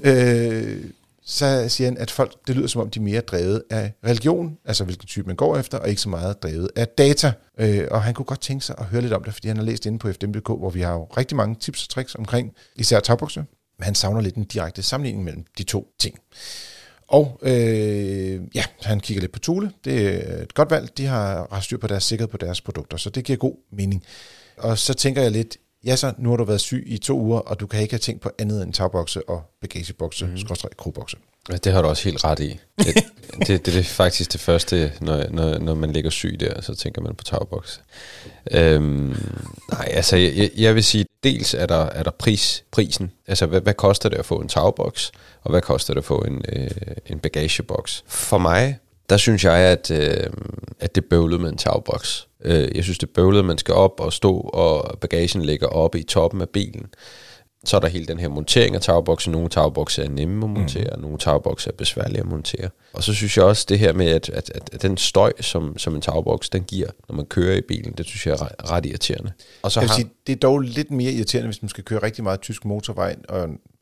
[0.04, 0.84] Øh,
[1.24, 4.58] så siger han, at folk, det lyder som om, de er mere drevet af religion,
[4.64, 7.32] altså hvilken type man går efter, og ikke så meget drevet af data.
[7.58, 9.64] Øh, og han kunne godt tænke sig at høre lidt om det, fordi han har
[9.64, 13.00] læst inde på FDM.dk, hvor vi har jo rigtig mange tips og tricks omkring især
[13.00, 13.44] tagbukser.
[13.78, 16.18] Men han savner lidt en direkte sammenligning mellem de to ting.
[17.12, 19.72] Og øh, ja, han kigger lidt på Thule.
[19.84, 20.98] Det er et godt valg.
[20.98, 24.04] De har ret styr på deres sikkerhed på deres produkter, så det giver god mening.
[24.56, 27.38] Og så tænker jeg lidt, ja så, nu har du været syg i to uger,
[27.38, 30.36] og du kan ikke have tænkt på andet end tagbokse og bagagebokse, mm.
[30.78, 31.16] krogbokse.
[31.50, 32.58] Ja, Det har du også helt ret i.
[32.78, 33.04] Det, det,
[33.46, 37.02] det, det er faktisk det første, når, når, når man ligger syg der, så tænker
[37.02, 37.80] man på tagboks.
[38.50, 39.16] Øhm,
[39.72, 43.10] nej, altså jeg, jeg- vil sige, dels er der, er der pris, prisen.
[43.26, 45.12] Altså hvad, hvad koster det at få en tagboks,
[45.42, 46.70] og hvad koster det at få en, øh,
[47.06, 48.04] en bagageboks?
[48.06, 48.78] For mig,
[49.10, 50.30] der synes jeg, at, øh,
[50.80, 52.28] at det bøvlet med en tagboks.
[52.44, 55.66] Øh, jeg synes, det er bøvlet, at man skal op og stå, og bagagen ligger
[55.66, 56.86] oppe i toppen af bilen.
[57.64, 59.30] Så er der hele den her montering af tagbokse.
[59.30, 61.02] Nogle tagbokse er nemme at montere, mm.
[61.02, 62.68] nogle tagbokse er besværlige at montere.
[62.92, 65.78] Og så synes jeg også det her med, at, at, at, at den støj, som,
[65.78, 68.70] som en tagboks den giver, når man kører i bilen, det synes jeg er ret,
[68.70, 69.32] ret irriterende.
[69.62, 71.84] Og så Jeg vil har, sige, det er dog lidt mere irriterende, hvis man skal
[71.84, 73.16] køre rigtig meget tysk motorvej,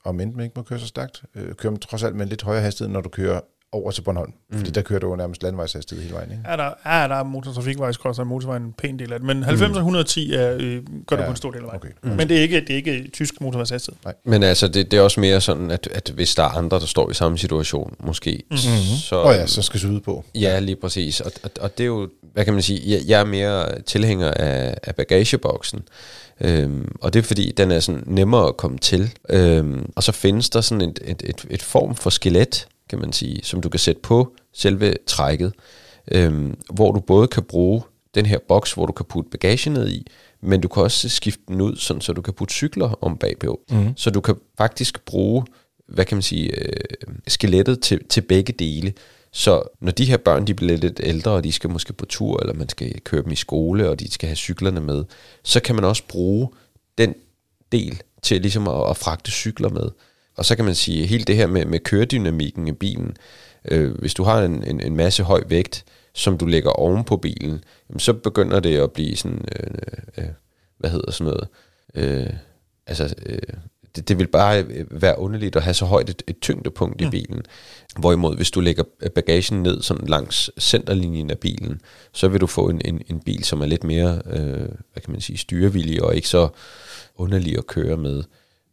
[0.05, 2.29] og end man ikke må køre så stærkt, øh, kører man trods alt med en
[2.29, 3.41] lidt højere hastighed, når du kører
[3.73, 4.33] over til Bornholm.
[4.51, 4.59] Mm.
[4.59, 6.31] Fordi der kører du jo nærmest landvejshastighed hele vejen.
[6.31, 6.43] Ikke?
[6.45, 9.77] Er der, er der motortrafikvejskrosser og motorvejen en pæn del af det, men 90 og
[9.77, 11.81] 110 er, øh, gør det Ja, på en stor del af vejen.
[11.81, 11.89] okay.
[12.03, 12.11] Mm.
[12.11, 13.99] Men det er ikke, det er ikke tysk motorvejshastighed.
[14.25, 16.87] men altså, det, det er også mere sådan, at, at hvis der er andre, der
[16.87, 18.97] står i samme situation, måske, mm-hmm.
[19.03, 19.17] så...
[19.17, 20.25] Og ja, så skal syde på.
[20.35, 21.21] Ja, lige præcis.
[21.21, 24.31] Og, og, og det er jo, hvad kan man sige, jeg, jeg er mere tilhænger
[24.31, 25.81] af, af bagageboksen.
[26.41, 29.15] Øhm, og det er fordi, den er sådan nemmere at komme til.
[29.29, 33.13] Øhm, og så findes der sådan et, et, et, et form for skelet, kan man
[33.13, 35.53] sige, som du kan sætte på selve trækket,
[36.13, 37.83] øhm, hvor du både kan bruge
[38.15, 40.07] den her boks, hvor du kan putte bagage ned i,
[40.41, 43.61] men du kan også skifte den ud, sådan, så du kan putte cykler om bagpå.
[43.71, 43.97] Mm.
[43.97, 45.45] Så du kan faktisk bruge,
[45.89, 46.75] hvad kan man sige, øh,
[47.29, 48.93] skelettet til, til begge dele.
[49.33, 52.41] Så når de her børn de bliver lidt ældre, og de skal måske på tur,
[52.41, 55.05] eller man skal køre dem i skole, og de skal have cyklerne med,
[55.45, 56.49] så kan man også bruge
[56.99, 57.15] den
[57.73, 59.91] del til ligesom at, at fragte cykler med.
[60.37, 63.17] Og så kan man sige, hele det her med, med køredynamikken i bilen,
[63.71, 67.17] øh, hvis du har en, en, en masse høj vægt, som du lægger oven på
[67.17, 69.71] bilen, jamen, så begynder det at blive sådan, øh,
[70.19, 70.31] øh,
[70.79, 71.49] hvad hedder sådan noget,
[71.95, 72.33] øh,
[72.87, 73.39] altså, øh,
[73.97, 77.11] det, det vil bare øh, være underligt at have så højt et, et tyngdepunkt i
[77.11, 77.43] bilen.
[77.99, 81.81] Hvorimod, hvis du lægger bagagen ned sådan langs centerlinjen af bilen,
[82.13, 85.13] så vil du få en, en, en bil, som er lidt mere, øh, hvad kan
[85.13, 86.49] man sige, styrevillig og ikke så
[87.17, 88.23] underlig at køre med.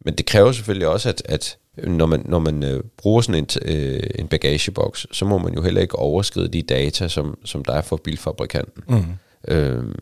[0.04, 3.48] Men det kræver selvfølgelig også, at, at når man, når man øh, bruger sådan en,
[3.76, 7.72] øh, en bagageboks, så må man jo heller ikke overskride de data, som, som der
[7.72, 8.82] er for bilfabrikanten.
[8.88, 9.04] Mm.
[9.48, 9.94] Øhm,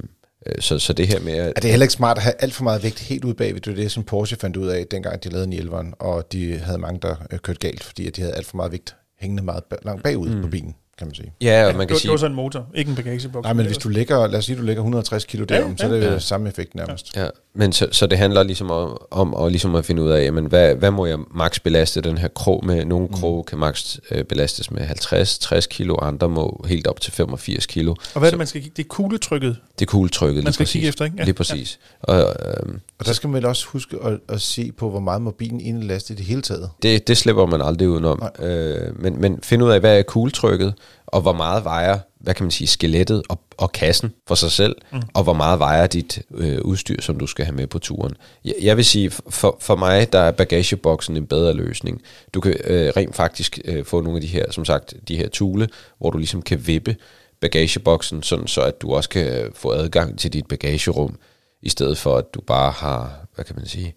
[0.47, 1.33] øh, så, så det her med...
[1.33, 3.35] At, Er det er heller ikke smart at have alt for meget vægt helt ude
[3.35, 3.61] bagved?
[3.61, 6.79] Det er det, som Porsche fandt ud af, dengang de lavede 911'eren, og de havde
[6.79, 9.63] mange, der øh, kørte galt, fordi at de havde alt for meget vægt hængende meget
[9.85, 10.43] langt bagud mm.
[10.43, 11.33] på bilen, kan man sige.
[11.41, 12.09] ja, og man det, kan var- sige...
[12.09, 13.45] det var så en motor, ikke en bagageboks.
[13.45, 15.85] Nej, men hvis du lægger, lad os sige, du lægger 160 kilo derom, ja, så
[15.87, 16.19] er det ja.
[16.19, 17.17] samme effekt nærmest.
[17.17, 20.25] Ja, men så, så det handler ligesom om, om at, ligesom at finde ud af,
[20.25, 22.85] jamen, hvad, hvad må jeg max belaste den her krog med?
[22.85, 27.67] Nogle kroge kan max øh, belastes med 50-60 kilo, andre må helt op til 85
[27.67, 27.91] kilo.
[28.15, 28.75] Og hvad er det, man skal kigge?
[28.77, 29.57] Det er kugletrykket.
[29.79, 30.73] Det er kugletrykket, Man lige skal præcis.
[30.73, 31.17] kigge efter, ikke?
[31.19, 31.25] Ja.
[31.25, 31.79] Lige præcis.
[32.03, 35.23] Og, øhm, Og der skal man vel også huske at, at se på, hvor meget
[35.23, 36.71] må bilen egentlig laste i det hele taget.
[36.83, 38.23] det, det slipper man aldrig udenom.
[38.39, 40.75] Øh, men, men find ud af, hvad er kugletrykket,
[41.07, 44.77] og hvor meget vejer, hvad kan man sige, skelettet og, og kassen for sig selv,
[44.93, 45.03] mm.
[45.15, 48.15] og hvor meget vejer dit øh, udstyr, som du skal have med på turen.
[48.45, 52.03] Jeg, jeg vil sige, for, for mig, der er bagageboksen en bedre løsning.
[52.35, 55.29] Du kan øh, rent faktisk øh, få nogle af de her, som sagt, de her
[55.29, 55.69] tule,
[55.99, 56.97] hvor du ligesom kan vippe
[57.41, 61.19] bagageboksen, sådan så at du også kan få adgang til dit bagagerum,
[61.63, 63.95] i stedet for at du bare har, hvad kan man sige,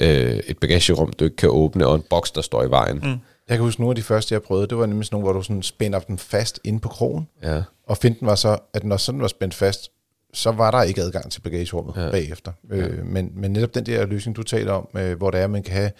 [0.00, 3.00] øh, et bagagerum, du ikke kan åbne, og en boks, der står i vejen.
[3.02, 3.18] Mm.
[3.48, 5.32] Jeg kan huske, nogle af de første, jeg prøvede, det var nemlig sådan nogle, hvor
[5.32, 7.62] du sådan spænder den fast inde på krogen, Ja.
[7.86, 9.90] og finten var så, at når sådan var spændt fast,
[10.34, 12.10] så var der ikke adgang til bagagerummet ja.
[12.10, 12.52] bagefter.
[12.70, 15.50] Øh, men, men netop den der løsning, du taler om, øh, hvor det er, at
[15.50, 15.90] man kan have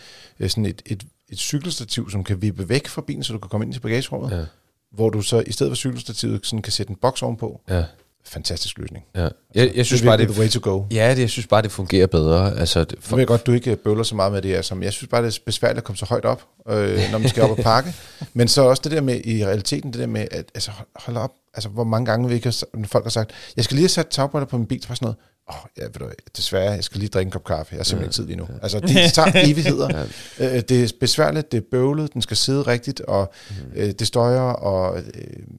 [0.40, 3.48] øh, sådan et, et, et cykelstativ, som kan vippe væk fra bilen, så du kan
[3.48, 4.44] komme ind til bagagerummet, Ja.
[4.90, 7.60] hvor du så i stedet for cykelstativet sådan kan sætte en boks ovenpå.
[7.68, 7.84] Ja.
[8.24, 9.04] Fantastisk løsning.
[9.16, 9.28] ja.
[9.54, 10.84] Jeg, jeg synes det er bare, virkelig the way det, to go.
[10.90, 12.58] ja, det, jeg synes bare, det fungerer bedre.
[12.58, 14.62] Altså, det, For, jeg ved godt, du ikke bøvler så meget med det her.
[14.62, 17.28] Som, jeg synes bare, det er besværligt at komme så højt op, øh, når man
[17.28, 17.94] skal op og pakke.
[18.34, 21.16] Men så også det der med, i realiteten, det der med, at altså, hold, hold
[21.16, 21.30] op.
[21.54, 24.06] altså, hvor mange gange vi ikke har, folk har sagt, jeg skal lige have sat
[24.06, 25.16] tagbriller på min bil, så sådan noget,
[25.50, 27.84] åh, oh, ja, ved du, desværre, jeg skal lige drikke en kop kaffe, jeg har
[27.84, 28.60] simpelthen ja, ikke tid lige nu.
[28.62, 30.06] Altså, det tager evigheder.
[30.38, 30.56] ja.
[30.56, 33.56] Øh, det er besværligt, det er bøvlet, den skal sidde rigtigt, og mm.
[33.76, 34.98] øh, det støjer, og...
[34.98, 35.02] Øh,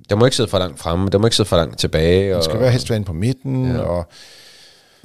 [0.09, 2.33] der må ikke sidde for langt fremme, der må ikke sidde for langt tilbage.
[2.33, 3.79] Den skal og, være helst være inde på midten, ja.
[3.79, 4.07] og...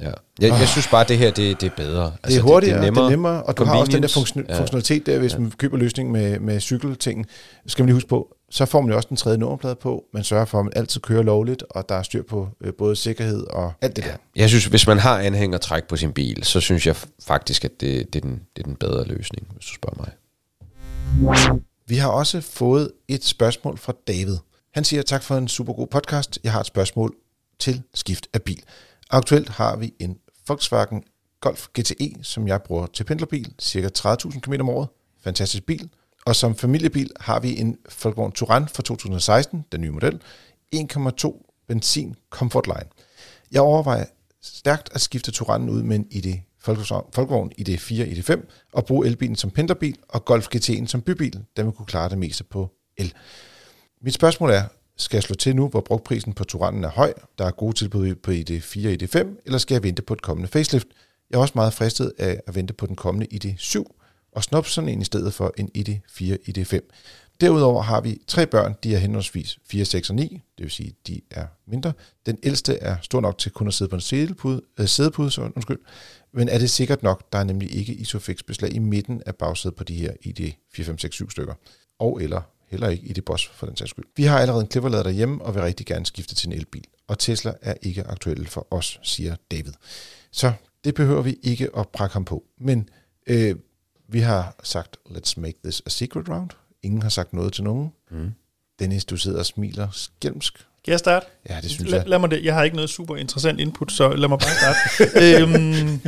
[0.00, 0.10] Ja.
[0.40, 2.04] Jeg, jeg synes bare, at det her det, det er bedre.
[2.04, 3.92] Altså, det er hurtigere, det, det, er nemmere, det er nemmere, og du har også
[3.92, 4.58] den der funktion, ja.
[4.58, 5.38] funktionalitet der, hvis ja.
[5.38, 7.26] man køber løsning med, med cykelting,
[7.66, 10.04] skal man lige huske på, så får man jo også den tredje nummerplade på.
[10.12, 12.96] Man sørger for, at man altid kører lovligt, og der er styr på øh, både
[12.96, 14.08] sikkerhed og alt det ja.
[14.08, 14.16] der.
[14.36, 16.96] Jeg synes, hvis man har anhængertræk på sin bil, så synes jeg
[17.26, 20.10] faktisk, at det, det, er, den, det er den bedre løsning, hvis du spørger mig.
[21.86, 24.36] Vi har også fået et spørgsmål fra David.
[24.74, 26.38] Han siger, tak for en super god podcast.
[26.44, 27.14] Jeg har et spørgsmål
[27.58, 28.62] til skift af bil.
[29.10, 30.16] Aktuelt har vi en
[30.48, 31.02] Volkswagen
[31.40, 34.88] Golf GTE, som jeg bruger til pendlerbil, cirka 30.000 km om året.
[35.24, 35.88] Fantastisk bil.
[36.24, 40.20] Og som familiebil har vi en Volkswagen Touran fra 2016, den nye model,
[40.76, 42.88] 1,2 benzin Comfort Line.
[43.52, 44.04] Jeg overvejer
[44.42, 48.40] stærkt at skifte Touranen ud med en ID Volkswagen ID4, ID5
[48.72, 52.18] og bruge elbilen som pendlerbil og Golf GT'en som bybil, da man kunne klare det
[52.18, 53.14] meste på el.
[54.02, 54.62] Mit spørgsmål er,
[54.96, 58.14] skal jeg slå til nu, hvor brugprisen på Turanen er høj, der er gode tilbud
[58.14, 60.86] på ID4 og ID5, eller skal jeg vente på et kommende facelift?
[61.30, 64.03] Jeg er også meget fristet af at vente på den kommende ID7,
[64.34, 66.80] og snup sådan en i stedet for en ID4, ID5.
[67.40, 70.22] Derudover har vi tre børn, de er henholdsvis 4, 6 og 9,
[70.58, 71.92] det vil sige, de er mindre.
[72.26, 75.42] Den ældste er stor nok til kun at sidde på en sædepude, øh, sædepude så,
[75.42, 75.78] undskyld.
[76.32, 77.32] men er det sikkert nok?
[77.32, 80.86] Der er nemlig ikke isofix beslag i midten af bagsædet på de her ID 4,
[80.86, 81.54] 5, 6, 7 stykker.
[81.98, 82.40] Og eller
[82.74, 84.04] heller ikke i det boss for den sags skyld.
[84.16, 86.84] Vi har allerede en klipperlader derhjemme, og vil rigtig gerne skifte til en elbil.
[87.08, 89.72] Og Tesla er ikke aktuelle for os, siger David.
[90.30, 90.52] Så
[90.84, 92.44] det behøver vi ikke at prakke ham på.
[92.60, 92.88] Men
[93.26, 93.54] øh,
[94.08, 96.50] vi har sagt, let's make this a secret round.
[96.82, 97.92] Ingen har sagt noget til nogen.
[98.10, 98.32] Mm.
[98.78, 100.66] Dennis, du sidder og smiler skælmsk.
[100.84, 101.26] Kan jeg starte?
[101.48, 102.08] Ja, det synes La, jeg.
[102.08, 102.44] Lad mig det.
[102.44, 104.80] Jeg har ikke noget super interessant input, så lad mig bare starte.
[105.42, 106.00] øhm,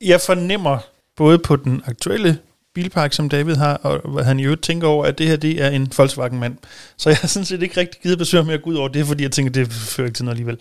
[0.00, 0.78] jeg fornemmer
[1.16, 2.38] både på den aktuelle
[2.74, 5.62] bilpark, som David har, og hvad han i øvrigt tænker over, at det her det
[5.62, 6.56] er en Volkswagen-mand.
[6.96, 9.06] Så jeg har sådan set ikke rigtig givet besøg med at gå ud over det,
[9.06, 10.60] fordi jeg tænker, det fører ikke til noget alligevel.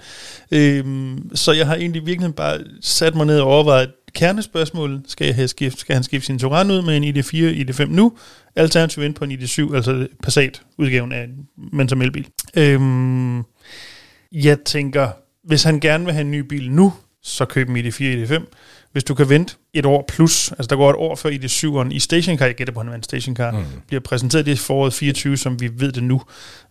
[0.52, 5.36] Øhm, så jeg har egentlig virkelig bare sat mig ned og overvejet, kernespørgsmål, skal, jeg
[5.36, 8.18] have skift, skal han skifte sin Touran ud med en ID4, ID5 nu,
[8.56, 11.28] alternativt ind på en ID7, altså Passat-udgaven af
[11.74, 12.28] men som elbil.
[12.58, 13.44] Øhm,
[14.32, 15.10] jeg tænker,
[15.44, 16.94] hvis han gerne vil have en ny bil nu,
[17.26, 18.44] så køb en ID4, ID5.
[18.92, 21.52] Hvis du kan vente et år plus, altså der går et år før i det
[21.52, 23.66] syveren, i stationcar, jeg gætter på, en stationcar, mm.
[23.88, 26.22] bliver præsenteret det foråret 24, som vi ved det nu.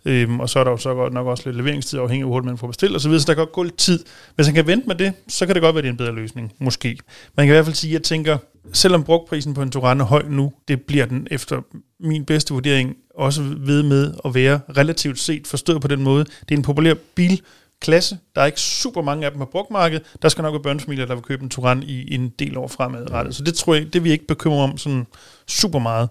[0.05, 2.35] Øhm, og så er der jo så godt nok også lidt leveringstid, afhængig af, hvor
[2.35, 3.99] hurtigt man får bestilt osv., så, så der kan godt gå lidt tid.
[4.35, 6.15] Hvis han kan vente med det, så kan det godt være, det er en bedre
[6.15, 6.97] løsning, måske.
[7.37, 8.37] Man kan i hvert fald sige, at jeg tænker,
[8.73, 11.61] selvom brugprisen på en Touran er høj nu, det bliver den efter
[11.99, 16.23] min bedste vurdering også ved med at være relativt set forstået på den måde.
[16.23, 17.41] Det er en populær bil,
[17.85, 18.17] klasse.
[18.35, 20.03] Der er ikke super mange af dem på brugmarkedet.
[20.21, 23.35] Der skal nok være børnefamilier, der vil købe en Turan i en del år fremadrettet.
[23.35, 25.07] Så det tror jeg, det vi ikke bekymrer om sådan
[25.47, 26.09] super meget.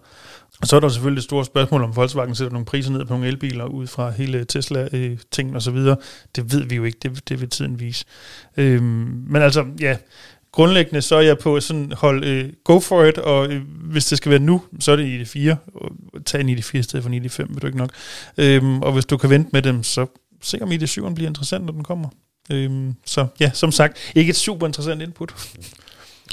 [0.61, 3.13] Og så er der selvfølgelig det store spørgsmål, om Volkswagen sætter nogle priser ned på
[3.13, 5.97] nogle elbiler ud fra hele Tesla-ting øh, og så videre.
[6.37, 8.05] Det ved vi jo ikke, det, det vil tiden vise.
[8.57, 9.97] Øhm, men altså, ja,
[10.53, 14.19] grundlæggende så er jeg på sådan hold øh, go for it, og øh, hvis det
[14.19, 15.57] skal være nu, så er det i det 4.
[16.27, 17.79] Tag en i det 4 i stedet for en i det 5, vil du ikke
[17.79, 17.91] nok.
[18.39, 20.07] Øhm, og hvis du kan vente med dem, så
[20.45, 22.09] se om ID7 bliver interessant, når den kommer.
[22.53, 25.35] Øhm, så ja, som sagt, ikke et super interessant input.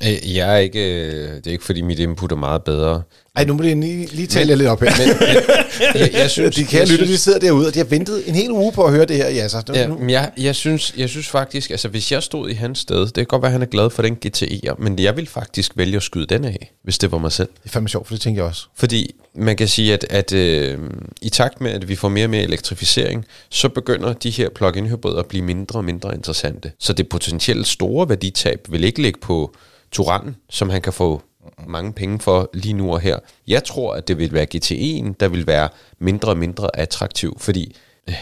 [0.03, 3.03] Øh, jeg er ikke, øh, det er ikke fordi mit input er meget bedre.
[3.35, 4.91] Ej, nu må jeg lige, lige tale men, lidt op her.
[4.97, 5.07] Men,
[5.93, 8.35] men, jeg, jeg synes, de kære lytter, de sidder derude, og de har ventet en
[8.35, 9.29] hel uge på at høre det her.
[9.29, 12.53] Ja, så, ja, men jeg, jeg, synes, jeg synes faktisk, altså hvis jeg stod i
[12.53, 15.17] hans sted, det kan godt være, at han er glad for den GTE'er, men jeg
[15.17, 17.47] vil faktisk vælge at skyde den af, hvis det var mig selv.
[17.47, 18.65] Det er fandme sjovt, for det tænker jeg også.
[18.75, 20.77] Fordi man kan sige, at, at øh,
[21.21, 24.87] i takt med, at vi får mere og mere elektrificering, så begynder de her plug-in
[24.87, 26.71] hybrider at blive mindre og mindre interessante.
[26.79, 29.55] Så det potentielt store værditab vil ikke ligge på
[29.91, 31.21] Turan, som han kan få
[31.67, 33.19] mange penge for lige nu og her.
[33.47, 35.69] Jeg tror, at det vil være GT1, der vil være
[35.99, 37.75] mindre og mindre attraktiv, fordi
[38.09, 38.15] øh,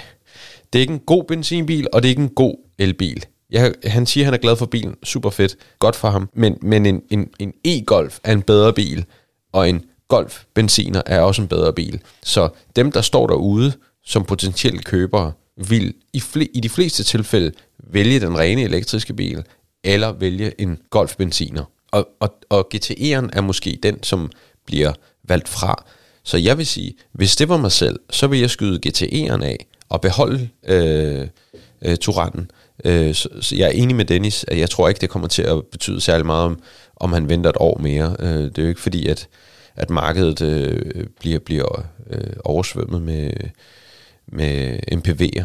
[0.73, 3.25] det er ikke en god benzinbil, og det er ikke en god elbil.
[3.49, 4.95] Jeg, han siger, at han er glad for bilen.
[5.03, 5.55] Super fedt.
[5.79, 6.29] Godt for ham.
[6.33, 9.05] Men, men en, en, en e-Golf er en bedre bil,
[9.51, 12.01] og en Golf benziner er også en bedre bil.
[12.23, 13.73] Så dem, der står derude
[14.05, 17.51] som potentielle købere, vil i, fl- i de fleste tilfælde
[17.83, 19.43] vælge den rene elektriske bil,
[19.83, 21.63] eller vælge en Golf benziner.
[21.91, 24.31] Og, og, og GTE'eren er måske den, som
[24.65, 25.85] bliver valgt fra.
[26.23, 29.65] Så jeg vil sige, hvis det var mig selv, så vil jeg skyde GTE'eren af
[29.89, 31.27] og beholde øh,
[31.81, 32.51] øh, Turanen.
[32.85, 35.41] Øh, så, så jeg er enig med Dennis, at jeg tror ikke, det kommer til
[35.41, 36.59] at betyde særlig meget, om,
[36.95, 38.15] om han venter et år mere.
[38.19, 39.27] Øh, det er jo ikke fordi, at,
[39.75, 43.31] at markedet øh, bliver, bliver øh, oversvømmet med,
[44.31, 45.43] med MPV'er.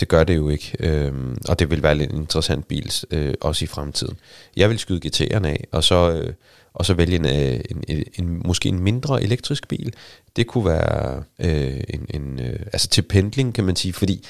[0.00, 3.64] Det gør det jo ikke, øhm, og det vil være en interessant bil, øh, også
[3.64, 4.16] i fremtiden.
[4.56, 6.32] Jeg vil skyde GT'erne af, og så, øh,
[6.74, 9.94] og så vælge en, øh, en, en, en, måske en mindre elektrisk bil.
[10.36, 14.24] Det kunne være øh, en, en, øh, altså til pendling, kan man sige, fordi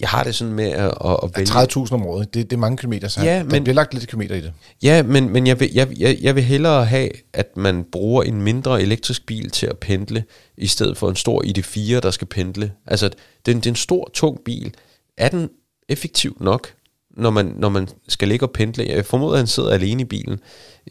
[0.00, 1.48] jeg har det sådan med at, at, at vælge...
[1.50, 4.06] 30.000 om året, det, det er mange kilometer, så Ja, der men- bliver lagt lidt
[4.08, 4.52] kilometer i det.
[4.82, 8.42] Ja, men, men jeg, vil, jeg, jeg, jeg vil hellere have, at man bruger en
[8.42, 10.24] mindre elektrisk bil til at pendle,
[10.56, 12.72] i stedet for en stor ID4, der skal pendle.
[12.86, 14.74] Altså, det er en, det er en stor, tung bil.
[15.18, 15.48] Er den
[15.88, 16.68] effektiv nok,
[17.16, 18.86] når man, når man skal ligge og pendle?
[18.88, 20.40] Jeg formoder, at han sidder alene i bilen.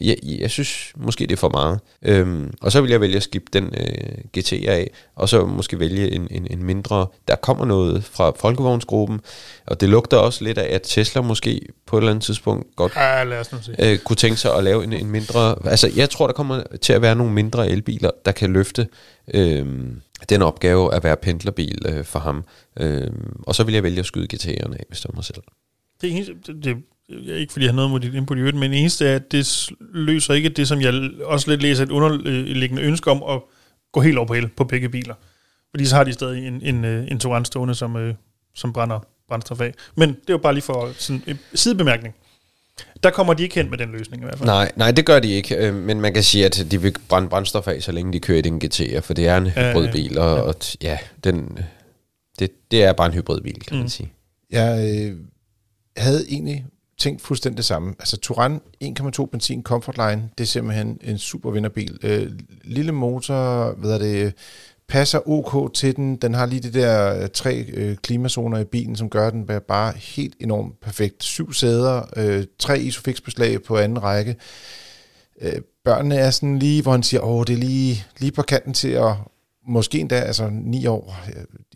[0.00, 1.80] Jeg, jeg synes måske, det er for meget.
[2.02, 5.78] Øhm, og så vil jeg vælge at skifte den øh, GT af, og så måske
[5.78, 7.06] vælge en, en, en mindre...
[7.28, 9.20] Der kommer noget fra Folkevognsgruppen,
[9.66, 12.92] og det lugter også lidt af, at Tesla måske på et eller andet tidspunkt godt
[12.96, 13.74] Ja, lad os nu se.
[13.78, 15.56] øh, kunne tænke sig at lave en, en mindre...
[15.64, 18.88] Altså, jeg tror, der kommer til at være nogle mindre elbiler, der kan løfte
[19.34, 19.66] øh,
[20.28, 22.44] den opgave at være pendlerbil øh, for ham.
[22.80, 23.10] Øh,
[23.42, 25.42] og så vil jeg vælge at skyde GT'erne af, hvis det var mig selv.
[26.00, 26.76] Det, eneste, det,
[27.08, 29.06] det er ikke, fordi jeg har noget mod dit input i øvrigt, men det eneste
[29.06, 33.22] er, at det løser ikke det, som jeg også lidt læser et underliggende ønske om
[33.36, 33.42] at
[33.92, 35.14] gå helt over på el på begge biler.
[35.70, 38.14] Fordi så har de stadig en, en, øh, en Touran stående, som, øh,
[38.54, 39.74] som brænder brændstof af.
[39.96, 42.14] Men det er jo bare lige for sådan en sidebemærkning.
[43.02, 44.46] Der kommer de ikke hen med den løsning i hvert fald.
[44.46, 45.56] Nej, nej, det gør de ikke.
[45.56, 48.38] Øh, men man kan sige, at de vil brænde brændstof af, så længe de kører
[48.38, 49.70] i den GT'er, for det er en Ja, ja.
[49.72, 51.58] hybridbil, og, og t- ja, den,
[52.38, 53.76] det, det er bare en hybridbil, kan mm.
[53.76, 53.80] Mm.
[53.80, 54.12] man sige.
[54.50, 55.16] Jeg øh,
[55.96, 56.66] havde egentlig
[56.98, 57.94] tænkt fuldstændig det samme.
[57.98, 61.98] Altså Touran 1,2 benzin Comfortline, det er simpelthen en super vinderbil.
[62.02, 62.32] Øh,
[62.64, 64.34] lille motor, hvad er det,
[64.88, 66.16] passer ok til den.
[66.16, 69.92] Den har lige de der øh, tre øh, klimazoner i bilen, som gør den bare-
[69.96, 71.24] helt enormt perfekt.
[71.24, 74.36] Syv sæder, øh, tre isofix-beslag på anden række.
[75.40, 75.52] Øh,
[75.84, 78.88] børnene er sådan lige, hvor han siger, åh, det er lige, lige på kanten til
[78.88, 79.14] at,
[79.68, 81.16] måske endda, altså ni år,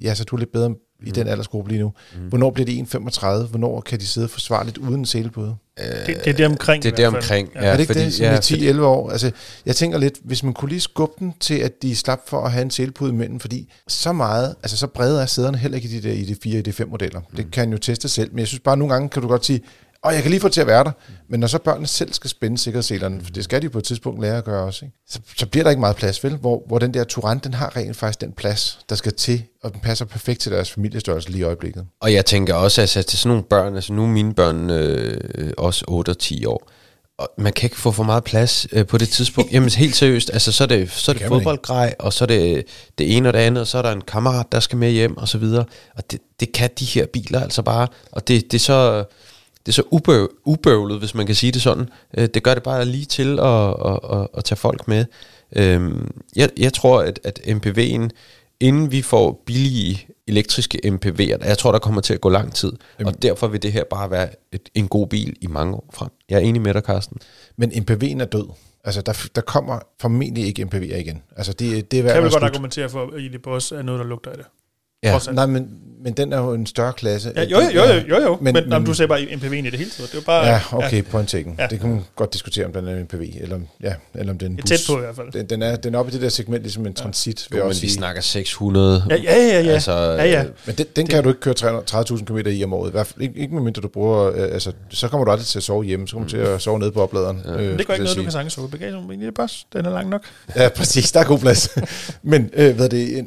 [0.03, 0.75] ja, så du er lidt bedre
[1.07, 1.93] i den aldersgruppe lige nu.
[2.15, 2.29] Mm.
[2.29, 3.47] Hvornår bliver det 1,35?
[3.51, 5.55] Hvornår kan de sidde forsvarligt uden en selepude?
[5.79, 6.83] Det, det er det omkring.
[6.83, 7.61] Det er det omkring, Ja.
[7.61, 9.11] er det ikke fordi- det, som ja, i 10-11 år?
[9.11, 9.31] Altså,
[9.67, 12.53] jeg tænker lidt, hvis man kunne lige skubbe den til, at de slap for at
[12.53, 16.01] have en selepude imellem, fordi så meget, altså så brede er sæderne heller ikke i
[16.01, 17.21] de der i de 4 i de 5 modeller.
[17.21, 17.37] Mm.
[17.37, 19.45] Det kan han jo teste selv, men jeg synes bare, nogle gange kan du godt
[19.47, 19.61] sige,
[20.05, 20.91] og jeg kan lige få det til at være der,
[21.29, 24.21] men når så børnene selv skal spænde sikkerhedsselerne, for det skal de på et tidspunkt
[24.21, 24.97] lære at gøre også, ikke?
[25.09, 26.37] Så, så bliver der ikke meget plads, vel?
[26.37, 29.73] Hvor, hvor den der Touran, den har rent faktisk den plads, der skal til, og
[29.73, 31.87] den passer perfekt til deres familiestørrelse lige i øjeblikket.
[32.01, 35.53] Og jeg tænker også, altså til sådan nogle børn, altså nu er mine børn øh,
[35.59, 36.71] også 8 og 10 år,
[37.19, 39.53] og man kan ikke få for meget plads øh, på det tidspunkt.
[39.53, 41.29] Jamen helt seriøst, altså så er det, så er det, ikke.
[41.29, 42.65] fodboldgrej, og så er det
[42.99, 45.17] det ene og det andet, og så er der en kammerat, der skal med hjem,
[45.17, 45.65] og så videre.
[45.97, 49.05] Og det, det kan de her biler altså bare, og det, det er så...
[49.67, 51.89] Det er så ubøv, ubøvlet, hvis man kan sige det sådan.
[52.19, 55.05] Øh, Det gør det bare lige til at, at, at, at tage folk med.
[55.57, 58.09] Øhm, Jeg, jeg tror, at, at MPV'en,
[58.61, 62.73] inden vi får billige elektriske MPV'er, jeg tror, der kommer til at gå lang tid.
[63.05, 66.09] Og derfor vil det her bare være et, en god bil i mange år frem.
[66.31, 67.17] Jeg er enig med dig, Carsten.
[67.57, 68.47] Men MPV'en er død.
[68.85, 71.23] Altså, der, der kommer formentlig ikke MPV'er igen.
[71.37, 72.43] Altså, det, det er Kan jeg være vel godt slut.
[72.43, 74.47] argumentere for, at ID Boss er noget, der lugter af det.
[75.05, 75.19] Ja.
[75.33, 75.69] Nej, men,
[76.05, 77.33] men den er jo en større klasse.
[77.37, 78.39] Ja, jo, jo, jo, jo, jo.
[78.41, 80.11] Men, Men- men, du ser bare MPV'en i det hele taget.
[80.11, 80.47] Det er jo bare...
[80.47, 81.55] Ja, okay, point taken.
[81.59, 81.63] Ja.
[81.63, 81.69] Ja.
[81.69, 84.47] Det kan man godt diskutere, om den er en PV, eller, ja, eller om den
[84.47, 84.81] er en Det er bus.
[84.87, 85.33] tæt på i hvert fald.
[85.33, 87.65] Den, den, er, den er oppe i det der segment, ligesom en transit, vil Jo,
[87.65, 87.91] men vi sige.
[87.93, 89.05] snakker 600.
[89.11, 89.71] Ja, ja, ja, ja.
[89.73, 90.45] Altså, ja, ja.
[90.67, 92.89] Men den, den kan du ikke køre 300 30.000 km i om året.
[92.89, 94.27] I hvert fald ikke, ikke medmindre du bruger...
[94.27, 96.09] Øh, altså, så kommer du aldrig til at sove hjemme.
[96.09, 97.41] Så kommer du til at sove nede på opladeren.
[97.45, 97.51] Ja.
[97.53, 99.35] Øh, Men det skulle ikke noget, du kan sagtens sove i bagagen, men i det
[99.35, 100.23] boss, den er lang nok.
[100.57, 101.13] Ja, præcis.
[101.13, 101.69] Der er god plads.
[102.23, 103.27] Men øh, hvad det,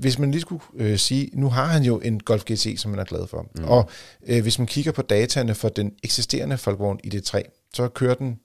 [0.00, 1.17] hvis man lige skulle øh, sige...
[1.32, 3.46] Nu har han jo en Golf GT, som man er glad for.
[3.58, 3.64] Mm.
[3.64, 3.90] Og
[4.26, 7.42] øh, hvis man kigger på dataene for den eksisterende Volkswagen ID3,
[7.74, 8.40] så kører den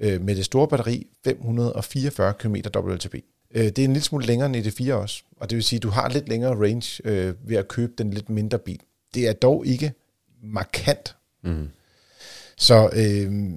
[0.00, 3.14] øh, med det store batteri 544 km WLTP.
[3.54, 5.82] Øh, det er en lille smule længere end ID4 også, og det vil sige, at
[5.82, 8.80] du har lidt længere range øh, ved at købe den lidt mindre bil.
[9.14, 9.92] Det er dog ikke
[10.42, 11.16] markant.
[11.44, 11.68] Mm.
[12.56, 13.52] Så øh,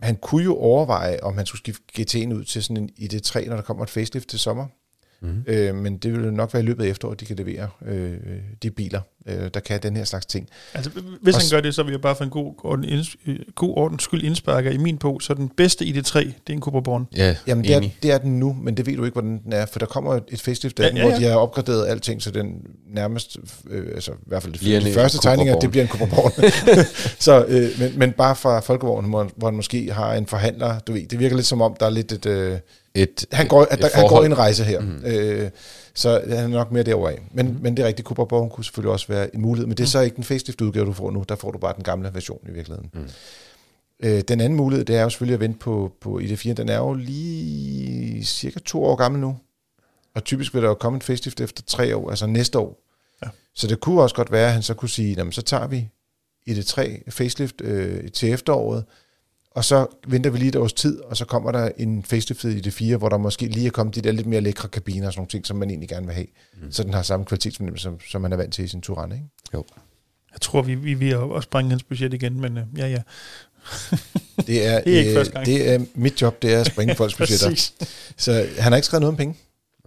[0.00, 3.56] han kunne jo overveje, om han skulle skifte GT'en ud til sådan en ID3, når
[3.56, 4.66] der kommer et facelift til sommer.
[5.20, 5.44] Mm.
[5.46, 8.16] Øh, men det vil jo nok være i løbet af efteråret, de kan levere øh,
[8.62, 10.48] de biler, øh, der kan den her slags ting.
[10.74, 10.90] Altså,
[11.22, 13.76] hvis Og han gør det, så vil jeg bare for en god, orden, øh, god
[13.76, 17.08] ordens skyld indsparker i min på, så den bedste ID3, det er en Cooper Born.
[17.16, 19.52] Ja, Jamen, det er, det er den nu, men det ved du ikke, hvordan den
[19.52, 21.18] er, for der kommer et facelift af Ja, den, ja, hvor ja.
[21.18, 23.36] de har opgraderet alting, så den nærmest,
[23.70, 26.32] øh, altså i hvert fald det, de første tegninger, det bliver en Cooper Born.
[27.26, 30.92] så, øh, men, men bare fra Folkevognen, hvor, hvor han måske har en forhandler, du
[30.92, 32.26] ved, det virker lidt som om, der er lidt et...
[32.26, 32.58] Øh,
[32.96, 34.80] Et, han går, at et der, han går en rejse her.
[34.80, 35.02] Mm.
[35.04, 35.50] Øh,
[35.94, 37.18] så han er nok mere derovre af.
[37.32, 37.58] Men, mm.
[37.60, 39.88] men det er rigtigt, Cooper Born kunne selvfølgelig også være en mulighed, men det er
[39.88, 41.24] så ikke den facelift udgave, du får nu.
[41.28, 42.90] Der får du bare den gamle version i virkeligheden.
[42.94, 43.08] Mm.
[44.02, 46.52] Øh, den anden mulighed, det er jo selvfølgelig at vente på, på ID4.
[46.52, 49.36] Den er jo lige cirka to år gammel nu.
[50.14, 52.82] Og typisk vil der jo komme en facelift efter tre år, altså næste år.
[53.24, 53.28] Ja.
[53.54, 55.88] Så det kunne også godt være, at han så kunne sige, jamen så tager vi
[56.46, 58.84] i det 3 facelift øh, til efteråret,
[59.56, 62.60] og så venter vi lige et års tid, og så kommer der en facelift i
[62.60, 65.12] det 4, hvor der måske lige er kommet de der lidt mere lækre kabiner og
[65.12, 66.26] sådan nogle ting, som man egentlig gerne vil have.
[66.62, 66.72] Mm.
[66.72, 69.24] Så den har samme kvalitetsfornemmelse, som, som man er vant til i sin Touran, ikke?
[69.54, 69.64] Jo.
[70.32, 73.02] Jeg tror, vi, vi, vi er at sprænge hans budget igen, men øh, ja, ja.
[74.46, 75.46] Det er, Det er ikke øh, første gang.
[75.46, 77.70] det er mit job, det er at springe folks budgetter.
[78.16, 79.36] Så han har ikke skrevet noget om penge.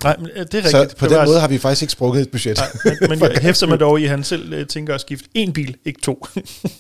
[0.04, 1.00] Nej, men øh, det er Så rigtigt.
[1.00, 2.58] på Det var den måde har vi faktisk ikke sprukket et budget.
[2.86, 5.28] Nej, men, men jeg hæfter mig dog i, at han selv øh, tænker at skifte
[5.34, 6.26] en bil, ikke to.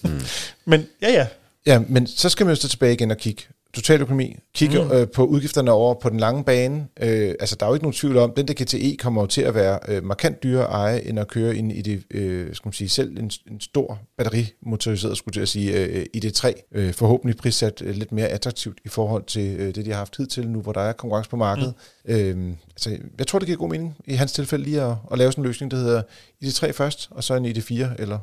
[0.03, 0.21] mm.
[0.65, 1.27] Men ja, ja.
[1.65, 3.43] Ja, men så skal man jo så tilbage igen og kigge.
[3.73, 4.35] Totaløkonomi.
[4.53, 4.91] Kigge mm.
[4.91, 6.87] øh, på udgifterne over på den lange bane.
[6.99, 9.41] Øh, altså, der er jo ikke nogen tvivl om, den der GTE kommer jo til
[9.41, 12.67] at være øh, markant dyrere at eje, end at køre ind i det, øh, skal
[12.67, 16.63] man sige, selv en, en stor batterimotoriseret, skulle jeg sige, øh, i det 3.
[16.71, 20.13] Øh, forhåbentlig prissat øh, lidt mere attraktivt i forhold til øh, det, de har haft
[20.13, 21.73] tid til nu, hvor der er konkurrence på markedet.
[22.05, 22.13] Mm.
[22.13, 25.31] Øh, altså, jeg tror, det giver god mening i hans tilfælde lige at, at lave
[25.31, 26.01] sådan en løsning, der hedder
[26.41, 28.19] i det 3 først, og så en i det 4, eller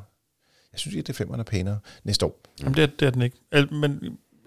[0.77, 2.39] jeg synes, at det 5'erne er pænere næste år.
[2.59, 3.37] Jamen, det, er, det er den ikke.
[3.51, 3.99] Al, men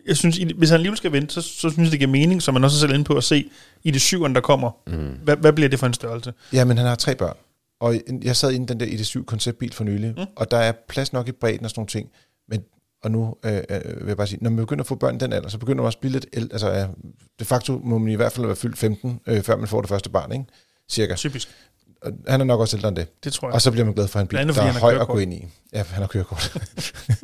[0.06, 2.54] jeg synes, hvis han alligevel skal vente, så, så synes jeg, det giver mening, som
[2.54, 3.50] man også er selv inde på at se
[3.82, 4.70] i det syvende, der kommer.
[4.86, 5.18] Mm.
[5.22, 6.32] Hvad, hvad bliver det for en størrelse?
[6.52, 7.36] Ja, men han har tre børn.
[7.80, 10.24] Og jeg sad inde i den der ID7 konceptbil for nylig, mm.
[10.36, 12.10] og der er plads nok i bredden og sådan nogle ting.
[12.48, 12.64] Men,
[13.02, 15.18] og nu øh, øh, vil jeg bare sige, når man begynder at få børn i
[15.18, 16.52] den alder, så begynder man også at blive lidt ældre.
[16.52, 16.88] Altså,
[17.40, 19.88] de facto må man i hvert fald være fyldt 15, øh, før man får det
[19.88, 20.44] første barn, ikke?
[20.88, 21.14] Cirka.
[21.14, 21.48] Typisk.
[22.02, 23.24] Og han er nok også ældre end det.
[23.24, 23.54] Det tror jeg.
[23.54, 25.14] Og så bliver man glad for en bil, andet, der er høj at kørekort.
[25.14, 25.46] gå ind i.
[25.72, 26.56] Ja, han har kørekort.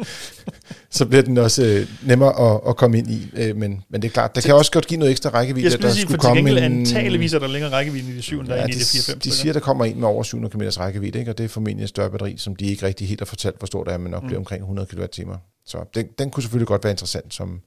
[0.90, 3.30] så bliver den også øh, nemmere at, at komme ind i.
[3.34, 5.64] Øh, men, men det er klart, der kan også godt give noget ekstra rækkevidde.
[5.64, 7.46] jeg skulle at lige sige, der for skulle til komme gengæld en- antageligvis er der
[7.46, 9.18] længere rækkevidde i det syvende, der er Ja, i de, det 4-5.
[9.18, 11.30] de siger, der kommer en med over 700 km rækkevidde, ikke?
[11.30, 13.66] og det er formentlig et større batteri, som de ikke rigtig helt har fortalt, hvor
[13.66, 14.26] stort det er, men nok mm.
[14.26, 15.34] bliver omkring 100 kWh.
[15.66, 17.60] Så den, den kunne selvfølgelig godt være interessant som,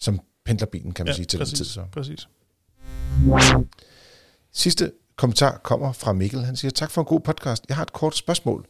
[0.00, 1.72] som pendlerbilen, kan man ja, sige, til præcis, den tid.
[1.72, 1.80] Så.
[1.92, 2.28] præcis.
[4.54, 6.44] Sidste kommentar kommer fra Mikkel.
[6.44, 7.64] Han siger, tak for en god podcast.
[7.68, 8.66] Jeg har et kort spørgsmål.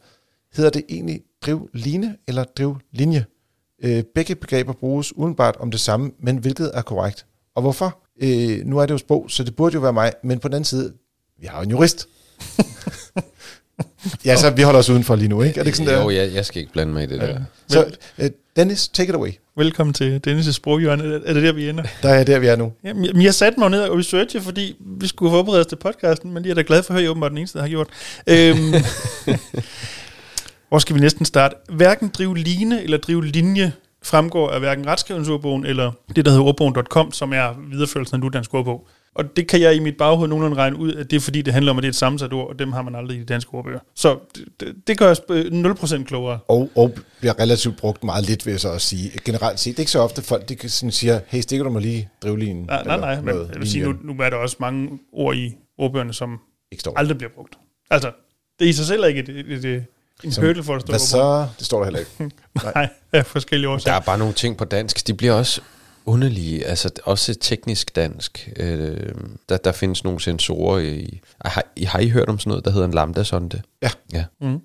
[0.55, 3.25] Hedder det egentlig drivline eller drivlinje?
[3.83, 7.25] Øh, begge begreber bruges udenbart om det samme, men hvilket er korrekt?
[7.55, 7.99] Og hvorfor?
[8.21, 10.55] Øh, nu er det jo sprog, så det burde jo være mig, men på den
[10.55, 10.93] anden side,
[11.39, 12.07] vi har jo en jurist.
[14.25, 15.59] ja, så vi holder os udenfor lige nu, ikke?
[15.59, 16.01] Er det ikke sådan, der?
[16.01, 17.41] Jo, jeg, jeg skal ikke blande mig i det der.
[17.67, 19.29] Så øh, Dennis, take it away.
[19.57, 21.21] Velkommen til Dennis' sproghjørne.
[21.25, 21.83] Er det der, vi ender?
[22.03, 22.73] Der er der, vi er nu.
[22.83, 26.43] Jamen, jeg- satte mig ned og researchede, fordi vi skulle forberede os til podcasten, men
[26.43, 27.87] jeg er da glad for at høre, at jeg åbenbart den eneste, der har gjort.
[28.27, 28.57] Øhm,
[30.69, 31.55] hvor skal vi næsten starte?
[31.69, 37.11] Hverken drive line eller drive linje fremgår af hverken retskrivelsordbogen eller det, der hedder ordbogen.com,
[37.11, 38.87] som er videreførelsen af Nudansk ordbog.
[39.17, 41.53] Og det kan jeg i mit baghoved nogenlunde regne ud, at det er fordi, det
[41.53, 43.25] handler om, at det er et sammensat ord, og dem har man aldrig i de
[43.25, 43.79] danske ordbøger.
[43.95, 46.39] Så det, det, det gør os øh, 0% klogere.
[46.47, 49.11] Og, og bliver relativt brugt meget lidt, vil jeg så også sige.
[49.25, 51.69] Generelt set, det er ikke så ofte folk, de kan sådan siger, hey, stikker du
[51.69, 52.63] mig lige drivlinjen?
[52.65, 55.55] Nej, nej, nej, men jeg vil sige, nu, nu er der også mange ord i
[55.77, 56.39] ordbøgerne, som
[56.71, 56.93] Ikke står.
[56.99, 57.57] aldrig bliver brugt.
[57.89, 58.11] Altså,
[58.59, 59.83] det er i sig selv ikke et, et, et,
[60.23, 61.47] en Som- hurdle for at stå Hvad så?
[61.57, 62.35] Det står der heller ikke.
[62.75, 63.95] Nej, af forskellige Der årsager.
[63.97, 65.61] er bare nogle ting på dansk, de bliver også
[66.07, 68.49] underlige, altså også teknisk dansk.
[68.55, 69.11] Øh,
[69.49, 71.19] der, der findes nogle sensorer i...
[71.45, 73.61] Har, I- har I hørt om sådan noget, der hedder en lambda-sonde?
[73.81, 73.89] Ja.
[74.13, 74.25] ja.
[74.41, 74.59] Mm.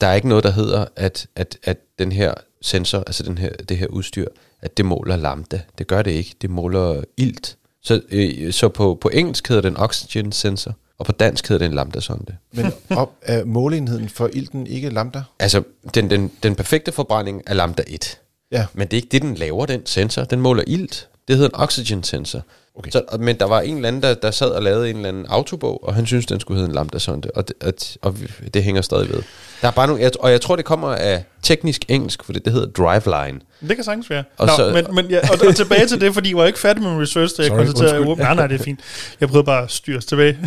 [0.00, 3.50] Der er ikke noget, der hedder, at, at, at den her sensor, altså den her,
[3.68, 4.26] det her udstyr,
[4.62, 5.60] at det måler lambda.
[5.78, 6.34] Det gør det ikke.
[6.42, 7.56] Det måler ilt.
[7.82, 11.74] Så, øh, så på, på engelsk hedder den oxygen sensor, og på dansk hedder den
[11.74, 12.36] lambda-sonde.
[12.52, 15.22] Men op er måleenheden for ilten ikke lambda?
[15.38, 15.62] Altså,
[15.94, 18.18] den, den, den perfekte forbrænding er lambda 1.
[18.52, 18.66] Ja.
[18.72, 20.24] Men det er ikke det, den laver, den sensor.
[20.24, 21.08] Den måler ilt.
[21.28, 22.42] Det hedder en oxygen sensor.
[22.74, 22.90] Okay.
[22.90, 25.26] Så, men der var en eller anden, der, der sad og lavede en eller anden
[25.28, 28.16] autobog, og han synes den skulle hedde en lambda-sonde, og det, og, og
[28.54, 29.22] det hænger stadig ved.
[29.62, 32.44] Der er bare nogle, jeg, og jeg tror, det kommer af teknisk engelsk, for det,
[32.44, 33.40] det hedder driveline.
[33.68, 34.24] Det kan sagtens være.
[34.38, 36.58] Og Nå, så- men, men ja, og, og tilbage til det, fordi jeg var ikke
[36.58, 38.80] færdig med min research, da jeg konstaterede, at nej, nej, det er fint.
[39.20, 40.38] Jeg prøvede bare at styre os tilbage.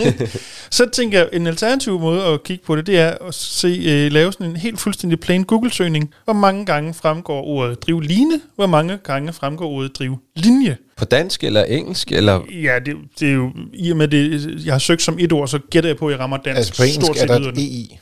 [0.70, 4.12] så tænker jeg, en alternativ måde at kigge på det, det er at se, øh,
[4.12, 6.14] lave sådan en helt fuldstændig plain Google-søgning.
[6.24, 8.40] Hvor mange gange fremgår ordet drivline?
[8.56, 10.76] Hvor mange gange fremgår ordet drivlinje?
[10.96, 12.40] På dansk eller engelsk, eller...
[12.62, 15.48] Ja, det, det er jo, i og med det, jeg har søgt som et ord,
[15.48, 17.40] så gætter jeg på, at jeg rammer dansk Altså på engelsk stort er set der
[17.40, 17.62] yder et den.
[17.62, 17.98] EI.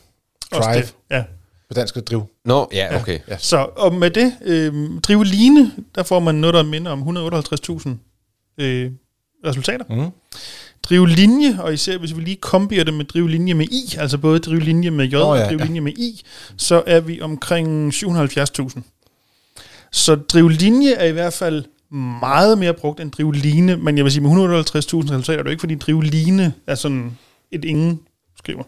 [0.52, 0.76] Drive.
[0.76, 1.24] det, Ja.
[1.68, 2.26] På dansk er det driv.
[2.44, 3.18] Nå, ja, okay.
[3.28, 3.38] Ja.
[3.38, 8.64] Så og med det, øh, drive line, der får man noget, der minder om 158.000
[8.64, 8.90] øh,
[9.46, 9.84] resultater.
[9.90, 10.10] Mm.
[10.82, 14.18] Drive linje, og især hvis vi lige kombinerer det med drive linje med i, altså
[14.18, 15.64] både drive linje med j og ja, drive ja.
[15.64, 16.22] linje med i,
[16.56, 18.80] så er vi omkring 770.000.
[19.92, 24.12] Så drive linje er i hvert fald meget mere brugt end drivline, men jeg vil
[24.12, 27.18] sige med 158.000 resultater er det jo ikke, fordi drivline er sådan
[27.52, 28.00] et ingen
[28.38, 28.62] skriver.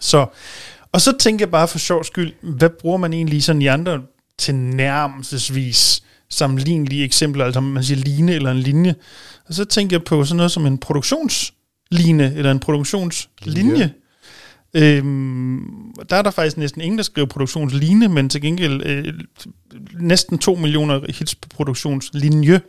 [0.00, 0.26] Så,
[0.92, 4.02] og så tænker jeg bare for sjov skyld, hvad bruger man egentlig sådan i andre
[4.38, 8.94] til nærmelsesvis sammenlignelige eksempler, altså man siger line eller en linje.
[9.48, 13.62] Og så tænker jeg på sådan noget som en produktionsline eller en produktionslinje.
[13.62, 13.92] Linje.
[14.76, 15.60] Øhm,
[16.10, 19.14] der er der faktisk næsten ingen, der skriver produktionslinje, men til gengæld øh,
[20.00, 22.60] næsten 2 millioner hits på produktionslinje.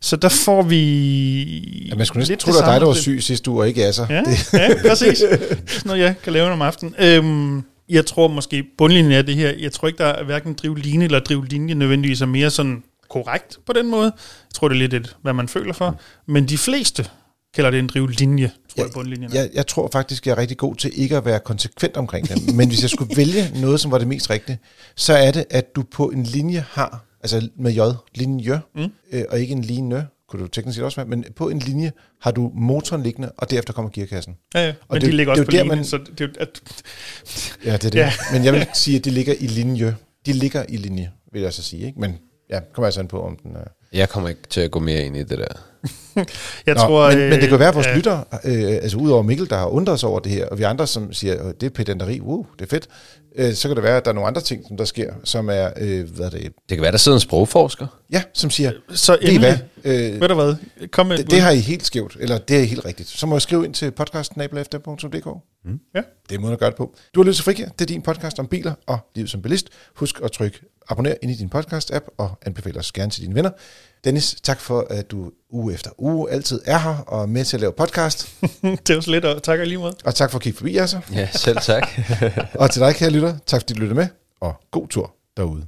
[0.00, 1.88] Så der får vi...
[1.88, 3.84] Ja, man skulle næsten tro, det var dig, der var syg sidste uge, og ikke
[3.86, 4.06] Asser.
[4.10, 5.18] Ja, Det, ja præcis.
[5.18, 6.94] Sådan noget, jeg kan lave om aftenen.
[6.98, 11.04] Øhm, jeg tror måske, bundlinjen er det her, jeg tror ikke, der er hverken drivlinje
[11.04, 14.04] eller drivlinje nødvendigvis er mere sådan korrekt på den måde.
[14.14, 16.00] Jeg tror, det er lidt et, hvad man føler for.
[16.26, 17.06] Men de fleste
[17.56, 19.34] kalder det en drivlinje, tror jeg, bundlinjen er.
[19.40, 22.54] jeg, jeg tror faktisk, jeg er rigtig god til ikke at være konsekvent omkring det.
[22.54, 24.58] Men hvis jeg skulle vælge noget, som var det mest rigtige,
[24.96, 27.80] så er det, at du på en linje har, altså med J,
[28.14, 28.82] linje, mm.
[29.12, 31.92] øh, og ikke en linje, kunne du teknisk set også være, men på en linje
[32.22, 34.34] har du motoren liggende, og derefter kommer gearkassen.
[34.54, 34.72] Ja, ja.
[34.90, 36.60] Men det- de ligger det er også jo på man- så det er at,
[37.64, 37.94] Ja, det er det.
[37.98, 38.12] Ja.
[38.32, 39.96] Men jeg vil sige, at de ligger i linje.
[40.26, 41.86] De ligger i linje, vil jeg så sige.
[41.86, 42.00] Ikke?
[42.00, 42.18] Men
[42.50, 43.64] ja, kommer altså an på, om den er...
[43.92, 45.46] Jeg kommer ikke til at gå mere ind i det der.
[46.66, 47.08] Jeg Nå, tror...
[47.10, 49.56] men, men det kan være, at vores øh, øh, lytter, øh, altså udover Mikkel, der
[49.56, 52.20] har undret sig over det her, og vi andre, som siger, at det er pedanteri,
[52.20, 52.88] uh, det er fedt,
[53.36, 55.48] øh, så kan det være, at der er nogle andre ting, som der sker, som
[55.50, 57.86] er, øh, hvad er det, Det kan være, der sidder en sprogforsker.
[58.12, 60.54] ja, som siger, Så ved I endelig, hvad, øh, ved du hvad,
[60.92, 63.08] kom med et det, det har I helt skævt, eller det er helt rigtigt.
[63.08, 65.26] Så må jeg skrive ind til podcastnabelafter.dk.
[65.64, 65.80] Mm.
[65.94, 66.00] Ja.
[66.28, 66.94] Det er måden at gøre det på.
[67.14, 67.68] Du har lyttet til Frikær.
[67.68, 69.68] Det er din podcast om biler og livet som bilist.
[69.96, 70.58] Husk at trykke
[70.88, 73.50] abonner ind i din podcast-app og anbefale os gerne til dine venner.
[74.06, 77.56] Dennis, tak for, at du uge efter uge altid er her og er med til
[77.56, 78.28] at lave podcast.
[78.62, 79.94] det er jo så lidt, og tak lige måde.
[80.04, 81.00] Og tak for at kigge forbi, altså.
[81.12, 81.88] Ja, selv tak.
[82.60, 84.08] Og til dig, kære lytter, tak fordi du lyttede med,
[84.40, 85.66] og god tur derude.